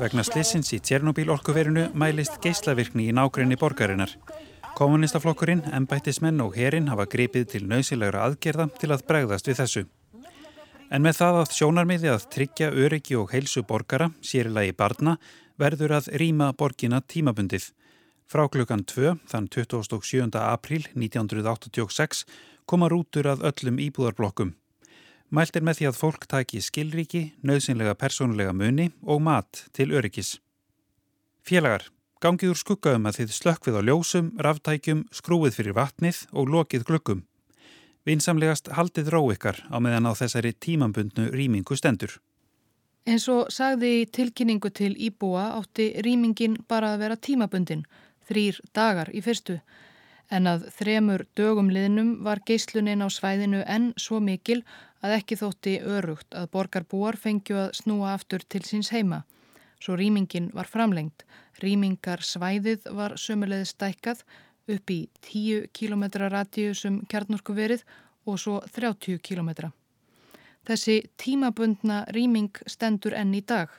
Vegna 0.00 0.24
slissins 0.24 0.72
í 0.76 0.80
Tjernobyl 0.80 1.30
orkuverinu 1.32 1.88
mælist 1.96 2.36
geyslavirkni 2.44 3.08
í 3.08 3.16
nákrenni 3.16 3.56
borgarinnar. 3.60 4.12
Komunistaflokkurinn, 4.76 5.62
ennbættismenn 5.72 6.42
og 6.44 6.56
herin 6.60 6.88
hafa 6.92 7.06
gripið 7.08 7.48
til 7.54 7.68
nöysilegra 7.70 8.26
aðgerða 8.28 8.68
til 8.76 8.92
að 8.92 9.04
bregðast 9.08 9.48
við 9.48 9.62
þessu. 9.62 9.84
En 10.86 11.02
með 11.02 11.18
það 11.18 11.36
að 11.40 11.54
sjónarmiði 11.56 12.10
að 12.12 12.26
tryggja 12.30 12.68
öryggi 12.70 13.16
og 13.18 13.32
heilsu 13.34 13.64
borgara, 13.66 14.12
sérilagi 14.22 14.74
barna, 14.76 15.16
verður 15.58 15.96
að 15.98 16.12
rýma 16.22 16.52
borgina 16.54 17.00
tímabundið. 17.02 17.72
Frá 18.30 18.44
klukkan 18.50 18.84
2, 18.86 19.16
þann 19.26 19.48
27. 19.50 20.30
april 20.38 20.86
1986, 20.94 22.22
koma 22.66 22.90
rútur 22.90 23.26
að 23.30 23.44
öllum 23.50 23.82
íbúðarblokkum. 23.82 24.54
Mælt 25.34 25.58
er 25.58 25.66
með 25.66 25.80
því 25.80 25.90
að 25.90 25.98
fólk 25.98 26.26
taki 26.30 26.62
skilriki, 26.62 27.22
nöðsynlega 27.42 27.96
persónulega 27.98 28.54
muni 28.54 28.92
og 29.02 29.22
mat 29.26 29.66
til 29.74 29.90
öryggis. 29.90 30.36
Félagar, 31.46 31.88
gangið 32.22 32.54
úr 32.54 32.60
skuggaum 32.62 33.10
að 33.10 33.22
þið 33.22 33.38
slökkvið 33.40 33.78
á 33.78 33.82
ljósum, 33.90 34.28
ráftækjum, 34.38 35.06
skrúið 35.10 35.58
fyrir 35.58 35.74
vatnið 35.78 36.28
og 36.30 36.54
lokið 36.54 36.86
glöggum. 36.86 37.26
Vinsamlegast 38.06 38.68
haldið 38.70 39.08
ró 39.10 39.24
ykkar 39.34 39.64
á 39.66 39.82
meðan 39.82 40.06
á 40.06 40.12
þessari 40.14 40.52
tímambundnu 40.62 41.26
rýmingu 41.34 41.74
stendur. 41.74 42.12
En 43.06 43.18
svo 43.22 43.46
sagði 43.50 44.06
tilkynningu 44.14 44.70
til 44.70 44.92
Íbúa 44.94 45.48
átti 45.56 45.88
rýmingin 46.06 46.56
bara 46.70 46.92
að 46.94 47.02
vera 47.02 47.16
tímabundin, 47.18 47.82
þrýr 48.26 48.60
dagar 48.74 49.10
í 49.10 49.22
fyrstu. 49.26 49.58
En 50.30 50.46
að 50.50 50.68
þremur 50.78 51.26
dögum 51.38 51.68
liðnum 51.70 52.16
var 52.26 52.42
geyslunin 52.46 53.02
á 53.02 53.10
svæðinu 53.10 53.64
enn 53.66 53.92
svo 53.98 54.18
mikil 54.22 54.62
að 55.02 55.18
ekki 55.18 55.38
þótti 55.42 55.76
örugt 55.82 56.34
að 56.34 56.50
borgarbúar 56.54 57.18
fengju 57.18 57.58
að 57.66 57.74
snúa 57.78 58.14
aftur 58.14 58.42
til 58.42 58.62
síns 58.66 58.90
heima. 58.94 59.24
Svo 59.82 59.98
rýmingin 59.98 60.50
var 60.54 60.70
framlengt. 60.70 61.26
Rýmingar 61.62 62.22
svæðið 62.22 62.86
var 62.94 63.14
sömulegði 63.18 63.70
stækkað 63.70 64.22
upp 64.68 64.90
í 64.90 65.00
10 65.22 65.70
km 65.72 66.04
radíusum 66.26 67.00
kjarnorku 67.10 67.54
verið 67.54 67.84
og 68.26 68.38
svo 68.42 68.60
30 68.74 69.20
km. 69.22 69.70
Þessi 70.66 70.96
tímabundna 71.20 72.04
rýming 72.14 72.50
stendur 72.66 73.14
enn 73.14 73.34
í 73.38 73.42
dag. 73.46 73.70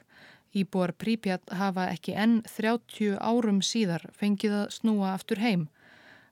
Íbúar 0.56 0.94
Prípjat 0.96 1.52
hafa 1.60 1.90
ekki 1.92 2.16
enn 2.16 2.40
30 2.48 3.18
árum 3.20 3.60
síðar 3.62 4.08
fengið 4.16 4.56
að 4.62 4.70
snúa 4.78 5.12
aftur 5.14 5.44
heim. 5.44 5.68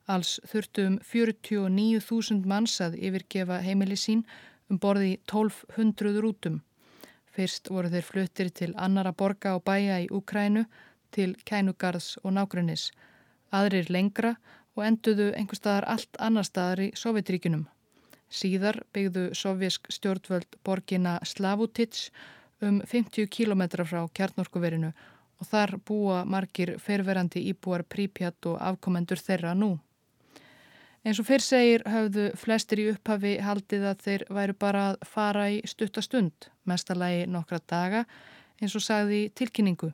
Alls 0.07 0.39
þurftum 0.47 0.99
49.000 1.03 2.47
manns 2.47 2.77
að 2.81 2.95
yfirgefa 3.01 3.59
heimili 3.65 3.97
sín 3.99 4.23
um 4.69 4.79
borði 4.79 5.17
1200 5.27 6.21
rútum. 6.23 6.61
Fyrst 7.35 7.67
voru 7.69 7.91
þeir 7.91 8.07
fluttir 8.07 8.51
til 8.55 8.71
annara 8.79 9.11
borga 9.11 9.57
og 9.57 9.65
bæja 9.67 9.99
í 10.05 10.07
Ukrænu, 10.07 10.63
til 11.11 11.35
Kænugarðs 11.47 12.15
og 12.23 12.33
Nágrunis 12.35 12.89
aðrir 13.53 13.89
lengra 13.89 14.35
og 14.75 14.83
enduðu 14.83 15.31
einhver 15.35 15.59
staðar 15.59 15.87
allt 15.95 16.19
annar 16.19 16.47
staðar 16.47 16.83
í 16.87 16.91
Sovjetríkunum. 16.97 17.65
Síðar 18.29 18.81
byggðu 18.93 19.29
sovjersk 19.37 19.91
stjórnvöld 19.93 20.57
borgina 20.65 21.19
Slavutits 21.23 22.09
um 22.61 22.81
50 22.81 23.29
km 23.29 23.63
frá 23.85 24.01
kjarnorkuverinu 24.17 24.91
og 25.39 25.49
þar 25.49 25.75
búa 25.87 26.23
margir 26.25 26.75
ferverandi 26.79 27.43
íbúar 27.51 27.83
prípjat 27.83 28.47
og 28.49 28.59
afkomendur 28.59 29.19
þeirra 29.19 29.53
nú. 29.55 29.75
Eins 31.05 31.19
og 31.21 31.27
fyrr 31.27 31.43
segir 31.43 31.83
höfðu 31.85 32.31
flestir 32.39 32.81
í 32.81 32.87
upphafi 32.89 33.35
haldið 33.45 33.83
að 33.91 33.99
þeir 34.07 34.23
væru 34.33 34.55
bara 34.57 34.85
að 34.89 35.03
fara 35.05 35.49
í 35.53 35.59
stuttastund, 35.69 36.49
mestalagi 36.65 37.27
nokkra 37.29 37.59
daga, 37.69 38.05
eins 38.57 38.73
og 38.75 38.81
sagði 38.81 39.27
tilkynningu 39.37 39.91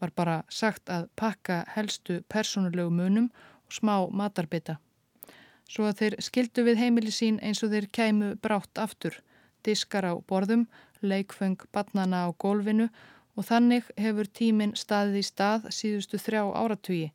var 0.00 0.12
bara 0.16 0.36
sagt 0.48 0.90
að 0.90 1.08
pakka 1.16 1.64
helstu 1.74 2.20
persónulegu 2.32 2.90
munum 2.90 3.30
og 3.66 3.76
smá 3.78 3.94
matarbita. 4.10 4.78
Svo 5.68 5.84
að 5.88 5.98
þeir 6.00 6.16
skildu 6.24 6.64
við 6.64 6.80
heimili 6.80 7.12
sín 7.12 7.40
eins 7.44 7.62
og 7.62 7.74
þeir 7.74 7.88
kæmu 7.92 8.34
brátt 8.40 8.80
aftur, 8.80 9.18
diskar 9.64 10.06
á 10.08 10.14
borðum, 10.16 10.66
leikfeng 11.02 11.60
batnana 11.72 12.24
á 12.24 12.28
gólfinu 12.32 12.88
og 13.36 13.46
þannig 13.46 13.90
hefur 14.00 14.30
tíminn 14.40 14.74
staðið 14.74 15.20
í 15.20 15.26
stað 15.28 15.68
síðustu 15.74 16.18
þrjá 16.18 16.42
áratugi 16.62 17.12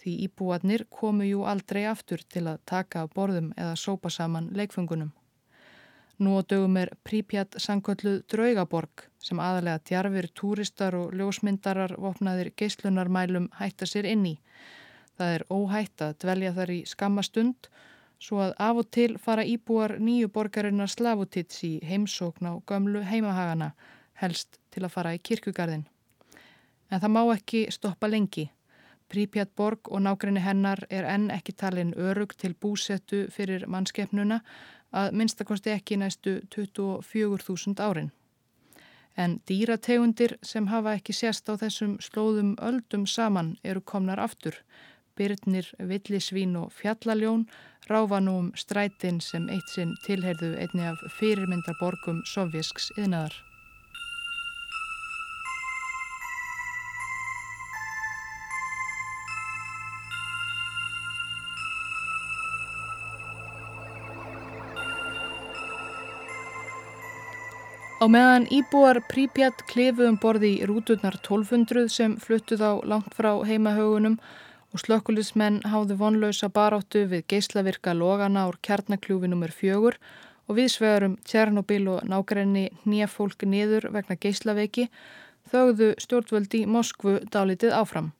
því 0.00 0.14
íbúarnir 0.28 0.86
komu 0.92 1.26
jú 1.26 1.44
aldrei 1.50 1.84
aftur 1.90 2.22
til 2.30 2.46
að 2.46 2.62
taka 2.68 3.06
borðum 3.12 3.52
eða 3.56 3.74
sópa 3.80 4.12
saman 4.12 4.52
leikfengunum. 4.54 5.10
Nú 6.18 6.38
á 6.40 6.42
dögum 6.48 6.76
er 6.80 6.94
Prípjat 7.04 7.58
sangkölluð 7.60 8.22
Draugaborg 8.32 9.02
sem 9.20 9.40
aðalega 9.42 9.82
djarfir 9.84 10.28
túristar 10.32 10.94
og 10.96 11.12
ljósmyndarar 11.12 11.92
vopnaðir 12.00 12.54
geyslunarmælum 12.56 13.50
hætta 13.58 13.84
sér 13.84 14.08
inn 14.08 14.24
í. 14.24 14.34
Það 15.20 15.34
er 15.34 15.44
óhætt 15.52 16.04
að 16.06 16.16
dvelja 16.24 16.54
þar 16.56 16.72
í 16.72 16.78
skammastund 16.88 17.68
svo 18.16 18.40
að 18.46 18.54
af 18.64 18.80
og 18.80 18.88
til 18.96 19.18
fara 19.20 19.44
íbúar 19.44 19.98
nýju 20.00 20.30
borgarinnar 20.32 20.88
Slavutits 20.88 21.60
í 21.68 21.74
heimsókn 21.84 22.48
á 22.48 22.52
gömlu 22.64 23.04
heimahagana 23.04 23.74
helst 24.16 24.56
til 24.72 24.86
að 24.86 24.94
fara 24.96 25.12
í 25.12 25.20
kirkugarðin. 25.20 25.84
En 26.88 27.02
það 27.02 27.12
má 27.12 27.22
ekki 27.34 27.66
stoppa 27.68 28.08
lengi. 28.08 28.48
Prípjat 29.12 29.52
borg 29.54 29.92
og 29.92 30.00
nákrenni 30.02 30.40
hennar 30.42 30.80
er 30.90 31.04
enn 31.06 31.28
ekki 31.30 31.52
talin 31.52 31.92
örug 31.94 32.32
til 32.34 32.56
búsettu 32.56 33.26
fyrir 33.30 33.68
mannskeppnuna 33.70 34.40
að 34.96 35.16
minnstakosti 35.20 35.72
ekki 35.74 35.98
næstu 36.00 36.40
24.000 36.54 37.82
árin. 37.84 38.10
En 39.16 39.38
dýrategundir 39.48 40.36
sem 40.44 40.66
hafa 40.68 40.96
ekki 40.98 41.14
sérst 41.16 41.48
á 41.48 41.56
þessum 41.56 41.96
slóðum 42.04 42.52
öldum 42.60 43.06
saman 43.08 43.56
eru 43.64 43.80
komnar 43.80 44.20
aftur. 44.20 44.58
Byrnir, 45.16 45.70
villisvín 45.80 46.56
og 46.60 46.72
fjallaljón 46.76 47.46
ráfa 47.88 48.20
nú 48.20 48.38
um 48.42 48.52
strætin 48.54 49.20
sem 49.24 49.48
eitt 49.48 49.72
sinn 49.72 49.96
tilherðu 50.04 50.52
einni 50.60 50.84
af 50.90 51.00
fyrirmyndarborgum 51.18 52.20
sovjesks 52.28 52.90
yðnaðar. 52.98 53.32
Á 68.06 68.08
meðan 68.08 68.44
íbúar 68.54 69.00
Prípjat 69.10 69.64
klifu 69.66 70.04
um 70.06 70.14
borði 70.22 70.52
í 70.60 70.66
rúturnar 70.70 71.16
1200 71.18 71.88
sem 71.90 72.12
fluttuð 72.22 72.60
á 72.62 72.72
langt 72.86 73.16
frá 73.18 73.32
heimahögunum 73.48 74.14
og 74.70 74.82
slökkulismenn 74.84 75.56
háðu 75.66 75.96
vonlausa 75.98 76.46
baráttu 76.46 77.02
við 77.10 77.24
geyslavirka 77.32 77.96
logana 77.98 78.44
úr 78.46 78.60
kjarnakljúfi 78.62 79.26
nr. 79.32 79.50
4 79.50 79.98
og 80.46 80.54
viðsvegarum 80.60 81.16
Tjernobyl 81.26 81.82
og 81.96 82.06
nákrenni 82.06 82.68
nýjafólk 82.86 83.42
niður 83.42 83.88
vegna 83.98 84.14
geyslaveiki 84.22 84.86
þögðu 85.50 85.90
stjórnvöldi 86.06 86.62
Moskvu 86.70 87.16
dálitið 87.34 87.74
áfram. 87.74 88.12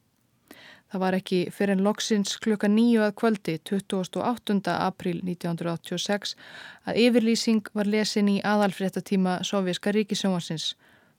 Það 0.91 1.01
var 1.05 1.15
ekki 1.15 1.37
fyrir 1.55 1.77
en 1.77 1.83
loksins 1.85 2.35
klukka 2.43 2.67
nýju 2.67 3.05
að 3.05 3.15
kvöldi 3.21 3.53
28. 3.69 4.57
april 4.73 5.21
1986 5.23 6.35
að 6.83 6.99
yfirlýsing 7.05 7.71
var 7.73 7.87
lesin 7.87 8.27
í 8.27 8.41
aðalfréttatíma 8.43 9.37
Sovjerska 9.47 9.95
ríkisjónvarsins. 9.95 10.73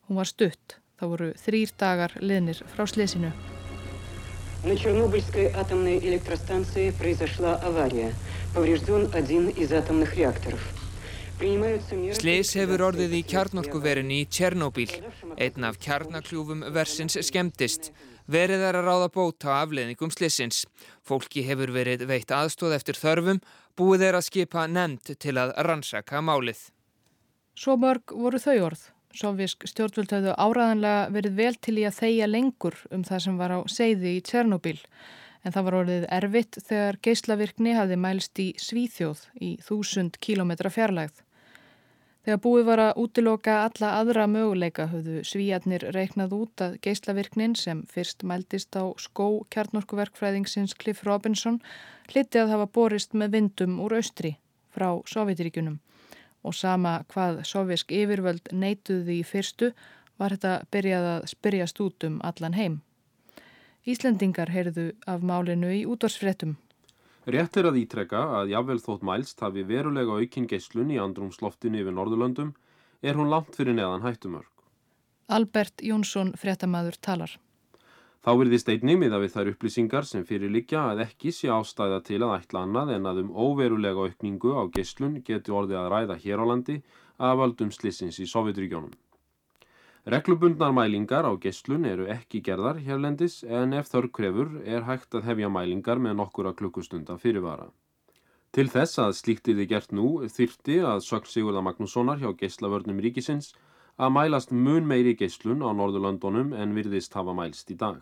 Hún 0.08 0.20
var 0.20 0.28
stutt. 0.28 0.76
Það 1.00 1.14
voru 1.14 1.32
þrýr 1.40 1.72
dagar 1.80 2.12
liðnir 2.20 2.60
frá 2.74 2.84
slesinu. 2.86 3.32
На 4.62 4.76
Чернобыльской 4.76 5.46
атомной 5.46 5.98
электростанции 5.98 6.90
произошла 6.90 7.56
авария. 7.56 8.12
Поврежден 8.54 9.10
один 9.12 9.48
из 9.48 9.72
атомных 9.72 10.16
реакторов. 10.16 10.75
Slis 11.37 12.55
hefur 12.57 12.81
orðið 12.87 13.11
í 13.13 13.19
kjarnorkuverinu 13.29 14.15
í 14.15 14.23
Tjernobyl. 14.25 14.89
Einn 15.37 15.67
af 15.67 15.75
kjarnakljúfum 15.83 16.63
versins 16.73 17.13
skemmtist. 17.27 17.91
Verið 18.25 18.63
er 18.65 18.79
að 18.79 18.87
ráða 18.87 19.09
bóta 19.13 19.59
afleðningum 19.59 20.09
slisins. 20.15 20.63
Fólki 21.05 21.43
hefur 21.45 21.69
verið 21.75 22.07
veitt 22.09 22.33
aðstóð 22.33 22.73
eftir 22.79 22.97
þörfum, 22.97 23.41
búið 23.77 24.07
er 24.07 24.17
að 24.17 24.25
skipa 24.31 24.65
nefnd 24.65 25.13
til 25.21 25.35
að 25.37 25.53
rannsaka 25.67 26.23
málið. 26.25 26.63
Svo 27.53 27.77
mörg 27.77 28.17
voru 28.17 28.41
þau 28.41 28.57
orð. 28.71 28.89
Sovjísk 29.13 29.69
stjórnvöld 29.69 30.17
hafðu 30.17 30.33
áraðanlega 30.33 31.05
verið 31.13 31.37
vel 31.37 31.53
til 31.61 31.77
í 31.77 31.85
að 31.85 32.01
þeia 32.01 32.31
lengur 32.33 32.81
um 32.89 33.05
það 33.05 33.23
sem 33.27 33.37
var 33.37 33.53
á 33.53 33.59
seiði 33.69 34.17
í 34.17 34.25
Tjernobyl 34.25 34.79
en 35.45 35.53
það 35.53 35.69
var 35.69 35.77
orðið 35.83 36.09
erfitt 36.17 36.59
þegar 36.65 36.99
geyslavirkni 37.05 37.77
hafði 37.77 38.01
mælst 38.03 38.41
í 38.41 38.49
Svíþjóð 38.59 39.23
í 39.39 39.53
þúsund 39.63 40.17
kílometra 40.23 40.73
fjarlægð. 40.73 41.26
Þegar 42.27 42.39
búið 42.43 42.65
var 42.67 42.79
að 42.83 42.97
útiloka 42.99 43.53
alla 43.63 43.89
aðra 44.01 44.25
möguleika 44.27 44.89
höfðu 44.91 45.21
svíjarnir 45.23 45.85
reiknað 45.95 46.33
út 46.35 46.63
að 46.65 46.73
geyslavirknin 46.83 47.53
sem 47.55 47.85
fyrst 47.87 48.25
mæltist 48.27 48.75
á 48.75 48.83
skó 48.99 49.45
kjarnorkuverkfræðingsins 49.55 50.75
Cliff 50.75 51.05
Robinson 51.07 51.61
hliti 52.11 52.41
að 52.41 52.51
hafa 52.51 52.65
borist 52.67 53.15
með 53.15 53.37
vindum 53.37 53.79
úr 53.79 53.95
austri 54.01 54.33
frá 54.75 54.89
Sovjetiríkunum 55.07 55.79
og 56.43 56.59
sama 56.59 56.97
hvað 57.13 57.45
sovjersk 57.47 57.95
yfirvöld 57.95 58.51
neituði 58.51 59.21
í 59.21 59.23
fyrstu 59.31 59.71
var 60.19 60.35
þetta 60.35 60.67
byrjað 60.75 61.09
að 61.13 61.31
spyrjast 61.31 61.79
út 61.87 62.09
um 62.09 62.19
allan 62.27 62.59
heim. 62.59 62.79
Íslendingar 63.87 64.51
heyrðu 64.51 64.89
af 65.07 65.23
málinu 65.23 65.71
í 65.71 65.85
útvarsfréttum. 65.87 66.57
Rétt 67.27 67.57
er 67.59 67.67
að 67.67 67.81
ítrekka 67.81 68.21
að 68.37 68.53
jável 68.53 68.77
þótt 68.79 69.01
mælst 69.03 69.41
hafi 69.43 69.65
verulega 69.67 70.15
aukinn 70.15 70.45
geyslun 70.47 70.93
í 70.95 70.99
andrumsloftinu 71.03 71.81
yfir 71.81 71.95
Norðurlöndum 71.95 72.53
er 73.03 73.19
hún 73.19 73.27
langt 73.27 73.57
fyrir 73.57 73.75
neðan 73.75 74.05
hættumörk. 74.05 74.53
Albert 75.27 75.83
Jónsson 75.83 76.31
fréttamaður 76.39 76.95
talar. 77.03 77.33
Þá 78.23 78.31
verðist 78.39 78.71
einnig 78.71 78.95
miða 79.01 79.19
við 79.19 79.33
þær 79.35 79.49
upplýsingar 79.51 80.07
sem 80.07 80.23
fyrir 80.27 80.53
líkja 80.55 80.85
að 80.93 81.03
ekki 81.03 81.33
sé 81.35 81.51
ástæða 81.51 81.99
til 82.07 82.21
að 82.21 82.37
ætla 82.37 82.63
annað 82.63 82.93
en 82.95 83.11
að 83.11 83.19
um 83.25 83.33
óverulega 83.35 84.07
aukningu 84.07 84.55
á 84.55 84.63
geyslun 84.71 85.19
geti 85.27 85.51
orðið 85.51 85.81
að 85.81 85.91
ræða 85.93 86.17
hér 86.23 86.43
á 86.43 86.45
landi 86.47 86.77
að 87.19 87.37
valdum 87.43 87.75
slissins 87.75 88.21
í 88.23 88.29
Sovjetregjónum. 88.31 88.95
Reglubundnar 90.07 90.71
mælingar 90.71 91.25
á 91.27 91.35
geyslun 91.35 91.83
eru 91.83 92.05
ekki 92.07 92.39
gerðar 92.39 92.77
hérlendis 92.79 93.41
en 93.43 93.73
ef 93.75 93.89
þörr 93.91 94.05
krefur 94.15 94.53
er 94.63 94.85
hægt 94.87 95.17
að 95.17 95.25
hefja 95.27 95.49
mælingar 95.51 95.99
með 95.99 96.13
nokkura 96.21 96.53
klukkustunda 96.55 97.17
fyrirvara. 97.19 97.65
Til 98.55 98.69
þess 98.71 99.01
að 99.03 99.17
slíktið 99.19 99.59
er 99.65 99.67
gert 99.73 99.91
nú 99.91 100.07
þyrti 100.31 100.77
að 100.93 101.03
sögn 101.03 101.27
Sigurða 101.27 101.63
Magnússonar 101.67 102.21
hjá 102.21 102.31
geyslavörnum 102.39 103.01
ríkisins 103.03 103.51
að 103.99 104.13
mælast 104.15 104.53
mun 104.55 104.87
meiri 104.87 105.11
geyslun 105.19 105.59
á 105.59 105.75
Norðurlöndunum 105.75 106.55
en 106.55 106.77
virðist 106.77 107.17
hafa 107.19 107.35
mælst 107.35 107.75
í 107.75 107.75
dag. 107.75 107.99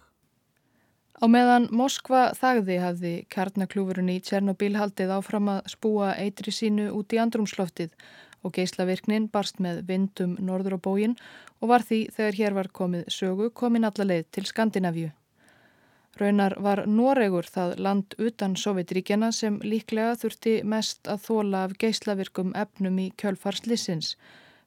Á 1.18 1.26
meðan 1.26 1.72
Moskva 1.72 2.36
þagði 2.38 2.78
hafði 2.84 3.16
kjarnaklúfurinn 3.34 4.14
í 4.14 4.20
Tjernobyl 4.22 4.76
haldið 4.78 5.16
áfram 5.18 5.50
að 5.58 5.74
spúa 5.74 6.14
eitri 6.22 6.54
sínu 6.54 6.92
út 6.94 7.18
í 7.18 7.22
andrumsloftið 7.24 7.98
og 8.46 8.54
geyslavirknin 8.56 9.28
barst 9.34 9.58
með 9.66 9.82
vindum 9.90 10.38
norður 10.50 10.78
á 10.78 10.80
bógin 10.88 11.18
og 11.60 11.72
var 11.74 11.86
því 11.88 12.00
þegar 12.16 12.40
hér 12.40 12.58
var 12.60 12.72
komið 12.80 13.10
sögu 13.18 13.50
komin 13.62 13.90
alla 13.90 14.08
leið 14.12 14.30
til 14.38 14.46
Skandinavíu. 14.52 15.10
Raunar 16.16 16.56
var 16.64 16.86
Noregur 16.88 17.50
það 17.52 17.76
land 17.82 18.16
utan 18.22 18.56
Sovjetríkjana 18.56 19.34
sem 19.36 19.60
líklega 19.66 20.16
þurfti 20.22 20.60
mest 20.64 21.10
að 21.12 21.26
þóla 21.28 21.66
af 21.68 21.76
geyslavirkum 21.82 22.54
efnum 22.56 23.02
í 23.04 23.10
kjölfarslissins 23.20 24.16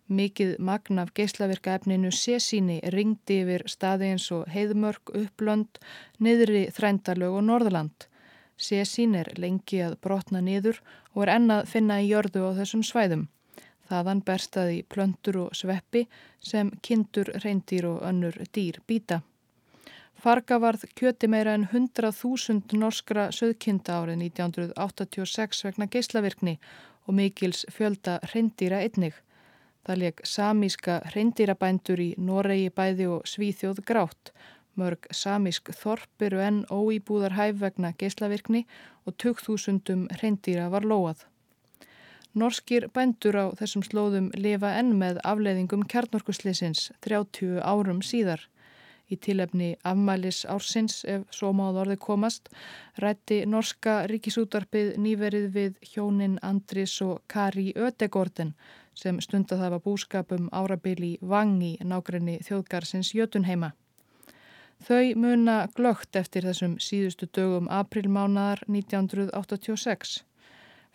Mikið 0.09 0.55
magn 0.65 0.99
af 1.03 1.11
geyslavirka 1.13 1.75
efninu 1.77 2.09
sésíni 2.17 2.79
ringdi 2.95 3.43
yfir 3.43 3.67
staði 3.69 4.07
eins 4.15 4.31
og 4.33 4.47
heiðmörk, 4.49 5.13
upplönd, 5.13 5.77
niðri 6.25 6.63
þrændalög 6.73 7.37
og 7.37 7.45
norðland. 7.45 8.07
Sésín 8.57 9.19
er 9.21 9.29
lengi 9.37 9.83
að 9.85 9.99
brotna 10.01 10.41
niður 10.41 10.81
og 11.13 11.27
er 11.27 11.35
ennað 11.35 11.69
finna 11.69 12.01
í 12.01 12.09
jörðu 12.09 12.47
á 12.49 12.51
þessum 12.57 12.87
svæðum. 12.89 13.29
Þaðan 13.89 14.21
berstaði 14.27 14.83
plöndur 14.93 15.41
og 15.47 15.57
sveppi 15.57 16.05
sem 16.45 16.71
kindur, 16.85 17.31
reyndýr 17.45 17.89
og 17.89 18.03
önnur 18.05 18.37
dýr 18.53 18.83
býta. 18.89 19.23
Farga 20.19 20.59
varð 20.59 20.83
kjöti 20.99 21.29
meira 21.31 21.55
en 21.55 21.69
100.000 21.71 22.75
norskra 22.81 23.29
söðkinda 23.31 24.01
árið 24.03 24.25
1986 24.27 25.65
vegna 25.65 25.87
geyslavirkni 25.87 26.57
og 27.07 27.15
mikils 27.15 27.63
fjölda 27.73 28.19
reyndýra 28.33 28.83
einnig. 28.83 29.15
Það 29.87 30.01
leik 30.03 30.21
samíska 30.27 30.99
hreindýrabændur 31.13 32.03
í 32.03 32.09
Noregi 32.19 32.69
bæði 32.75 33.07
og 33.15 33.31
Svíþjóð 33.31 33.81
grátt. 33.89 34.35
Mörg 34.77 35.07
samísk 35.15 35.71
þorp 35.75 36.27
eru 36.27 36.43
enn 36.45 36.61
óýbúðar 36.67 37.39
hæf 37.39 37.63
vegna 37.63 37.95
geyslavirkni 37.99 38.67
og 39.07 39.17
2000 39.23 40.11
hreindýra 40.19 40.69
var 40.75 40.85
lóað. 40.85 41.25
Norskir 42.35 42.89
bændur 42.93 43.37
á 43.41 43.47
þessum 43.57 43.83
slóðum 43.87 44.29
lifa 44.37 44.75
enn 44.77 44.93
með 45.01 45.19
afleiðingum 45.25 45.87
kjarnorkusleisins 45.89 46.91
30 47.07 47.63
árum 47.65 48.03
síðar. 48.05 48.43
Í 49.09 49.17
tilefni 49.17 49.71
afmælis 49.89 50.43
ársins, 50.45 51.01
ef 51.09 51.25
svo 51.33 51.55
máð 51.57 51.81
orði 51.83 51.97
komast, 51.97 52.51
rætti 53.01 53.41
norska 53.49 54.03
ríkisútarpið 54.11 54.99
nýverið 55.01 55.49
við 55.55 55.79
hjónin 55.95 56.37
Andris 56.45 56.99
og 57.07 57.23
Kari 57.27 57.73
Ödegorden 57.73 58.53
sem 58.99 59.21
stundað 59.25 59.65
hafa 59.65 59.81
búskapum 59.81 60.51
árabili 60.53 61.17
vangi 61.23 61.79
nákrenni 61.81 62.37
þjóðgarsins 62.45 63.15
Jötunheima. 63.17 63.73
Þau 64.85 65.17
muna 65.17 65.57
glögt 65.75 66.17
eftir 66.17 66.45
þessum 66.47 66.77
síðustu 66.79 67.27
dögum 67.35 67.67
aprilmánaðar 67.73 68.61
1986. 68.69 70.21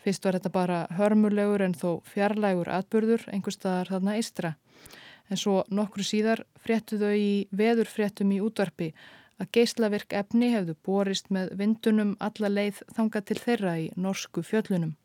Fyrst 0.04 0.26
var 0.26 0.36
þetta 0.36 0.52
bara 0.52 0.80
hörmulegur 0.98 1.64
en 1.64 1.76
þó 1.78 2.02
fjarlægur 2.12 2.70
atbyrður 2.76 3.24
einhver 3.32 3.56
staðar 3.56 3.92
þarna 3.94 4.16
eistra. 4.20 4.56
En 5.32 5.40
svo 5.40 5.62
nokkru 5.72 6.04
síðar 6.04 6.44
fréttu 6.60 7.00
þau 7.00 7.14
í 7.16 7.48
veðurfréttum 7.56 8.34
í 8.36 8.42
útvarpi 8.44 8.92
að 9.40 9.52
geyslavirk 9.58 10.14
efni 10.20 10.52
hefðu 10.54 10.76
borist 10.86 11.32
með 11.34 11.54
vindunum 11.60 12.18
alla 12.20 12.52
leið 12.52 12.84
þanga 12.96 13.22
til 13.24 13.40
þeirra 13.40 13.78
í 13.80 13.88
norsku 13.96 14.44
fjöllunum. 14.44 14.96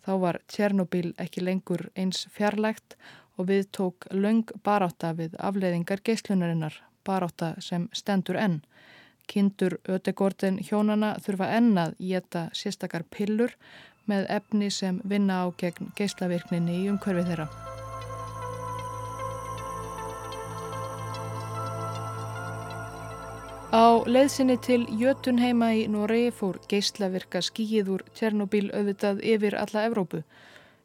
Þá 0.00 0.12
var 0.24 0.40
Tjernobyl 0.48 1.12
ekki 1.20 1.44
lengur 1.44 1.90
eins 1.94 2.24
fjarlægt 2.32 2.96
og 3.36 3.50
við 3.52 3.68
tók 3.76 4.08
laung 4.12 4.48
baráta 4.64 5.12
við 5.16 5.36
afleiðingar 5.38 6.00
geyslunarinnar, 6.04 6.74
baráta 7.04 7.54
sem 7.60 7.88
stendur 7.92 8.40
enn. 8.40 8.60
Kindur 9.30 9.76
ödegordin 9.88 10.58
hjónana 10.64 11.14
þurfa 11.22 11.52
ennað 11.60 11.94
í 12.00 12.14
þetta 12.16 12.48
sérstakar 12.56 13.04
pillur 13.12 13.54
með 14.10 14.26
efni 14.36 14.70
sem 14.74 15.00
vinna 15.06 15.42
á 15.42 15.46
gegn 15.62 15.92
geyslavirkninni 15.98 16.82
í 16.82 16.88
umhverfið 16.92 17.30
þeirra. 17.30 17.48
Á 23.70 24.02
leiðsinni 24.02 24.56
til 24.58 24.80
Jötunheima 24.98 25.68
í 25.78 25.84
Noregi 25.86 26.32
fór 26.34 26.56
geyslavirka 26.66 27.38
skíið 27.38 27.92
úr 27.94 28.02
Tjernobyl 28.18 28.64
auðvitað 28.74 29.20
yfir 29.22 29.54
alla 29.54 29.84
Evrópu. 29.86 30.24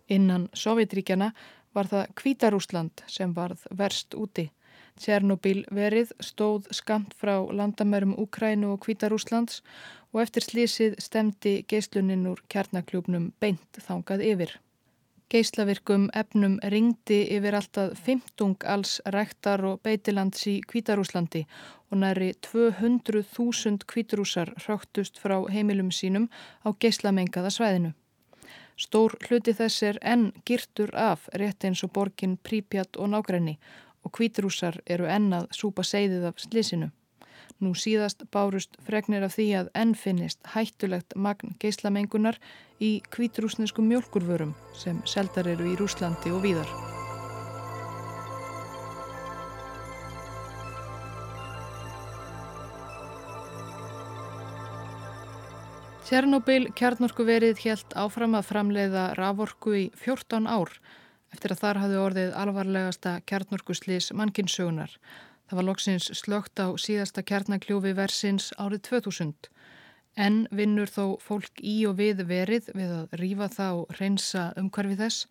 Innan 0.05 0.51
Sovjetríkjana 0.53 1.31
var 1.73 1.89
það 1.89 2.11
Kvítarúsland 2.21 3.01
sem 3.09 3.33
varð 3.33 3.65
verst 3.73 4.13
úti. 4.13 4.51
Tjernobyl 5.01 5.65
verið 5.73 6.13
stóð 6.23 6.69
skamt 6.77 7.17
frá 7.17 7.39
landamærum 7.49 8.13
Ukrænu 8.21 8.75
og 8.75 8.85
Kvítarúslands 8.85 9.63
og 10.15 10.21
eftir 10.23 10.45
slísið 10.47 10.93
stemdi 11.03 11.57
geysluninn 11.67 12.29
úr 12.31 12.39
kjarnakljófnum 12.47 13.33
beint 13.43 13.81
þangað 13.83 14.23
yfir. 14.23 14.53
Geislavirkum 15.33 16.05
efnum 16.15 16.55
ringdi 16.71 17.17
yfir 17.35 17.57
alltaf 17.57 17.97
15 18.05 18.55
alls 18.71 18.93
rektar 19.11 19.65
og 19.67 19.81
beitilands 19.83 20.45
í 20.47 20.53
Kvítarúslandi 20.69 21.41
og 21.91 21.99
næri 21.99 22.31
200.000 22.47 23.83
kvíturúsar 23.91 24.53
hráttust 24.63 25.19
frá 25.19 25.35
heimilum 25.51 25.91
sínum 25.91 26.29
á 26.63 26.71
geislamengaða 26.71 27.51
svæðinu. 27.57 27.91
Stór 28.79 29.17
hluti 29.27 29.55
þess 29.57 29.83
er 29.89 29.99
enn 30.13 30.29
girtur 30.47 30.95
af 30.95 31.27
rétt 31.33 31.67
eins 31.67 31.83
og 31.83 31.91
borgin 31.97 32.37
Prípjat 32.37 32.95
og 32.95 33.11
nágræni 33.11 33.57
og 34.05 34.13
kvíturúsar 34.15 34.79
eru 34.85 35.09
enn 35.09 35.33
að 35.33 35.49
súpa 35.51 35.83
seiðið 35.83 36.29
af 36.31 36.39
slísinu. 36.39 36.91
Nú 37.63 37.71
síðast 37.71 38.25
bárust 38.35 38.75
fregnir 38.83 39.23
af 39.23 39.37
því 39.37 39.45
að 39.61 39.69
enn 39.79 39.93
finnist 39.95 40.41
hættulegt 40.51 41.15
magn 41.15 41.55
geislamengunar 41.61 42.35
í 42.83 42.97
kvíturúsnesku 43.15 43.85
mjölkurvörum 43.85 44.51
sem 44.75 44.99
seldar 45.07 45.47
eru 45.47 45.69
í 45.71 45.77
Rúslandi 45.79 46.35
og 46.35 46.43
víðar. 46.43 46.67
Tjernobyl 56.05 56.67
kjarnorkuverið 56.77 57.63
helt 57.63 57.95
áfram 57.97 58.35
að 58.37 58.51
framleiða 58.51 59.05
raforku 59.17 59.71
í 59.73 59.85
14 59.97 60.45
ár 60.45 60.75
eftir 61.33 61.55
að 61.55 61.63
þar 61.63 61.79
hafði 61.81 61.97
orðið 62.03 62.35
alvarlegasta 62.43 63.15
kjarnorkuslís 63.25 64.11
mannkinsögunar. 64.13 64.91
Það 65.45 65.57
var 65.59 65.67
loksins 65.69 66.09
slögt 66.17 66.57
á 66.57 66.67
síðasta 66.81 67.21
kjarnakljófi 67.21 67.93
versins 67.97 68.51
árið 68.57 68.81
2000. 68.89 69.33
En 70.15 70.45
vinnur 70.51 70.89
þó 70.89 71.19
fólk 71.21 71.59
í 71.59 71.75
og 71.85 71.97
við 71.99 72.23
verið 72.25 72.71
við 72.73 72.93
að 73.01 73.17
rýfa 73.19 73.49
það 73.51 73.81
og 73.81 73.99
reynsa 73.99 74.45
umhverfi 74.57 74.95
þess 75.01 75.27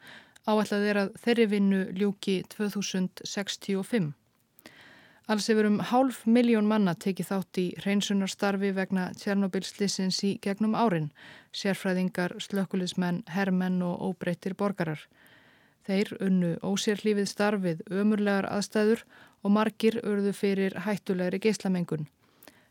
er 0.91 1.01
að 1.01 1.15
þeirri 1.25 1.47
vinnu 1.49 1.81
ljúki 1.97 2.43
2065. 2.53 4.13
Alls 5.25 5.47
hefur 5.49 5.65
um 5.65 5.79
hálf 5.81 6.27
miljón 6.29 6.67
manna 6.69 6.93
tekið 6.95 7.31
þátt 7.31 7.59
í 7.63 7.67
hreinsunarstarfi 7.81 8.75
vegna 8.77 9.07
Tjernobyl-slissins 9.17 10.19
í 10.29 10.35
gegnum 10.45 10.75
árin, 10.77 11.07
sérfræðingar, 11.57 12.37
slökkulismenn, 12.45 13.23
herrmenn 13.33 13.81
og 13.83 14.03
óbreyttir 14.11 14.53
borgarar. 14.53 15.01
Þeir 15.89 16.13
unnu 16.21 16.51
ósérlífið 16.61 17.31
starfið 17.31 17.81
ömurlegar 17.89 18.51
aðstæður 18.53 19.07
og 19.45 19.53
margir 19.53 20.01
urðu 20.03 20.33
fyrir 20.35 20.75
hættulegri 20.87 21.43
geislamengun. 21.47 22.09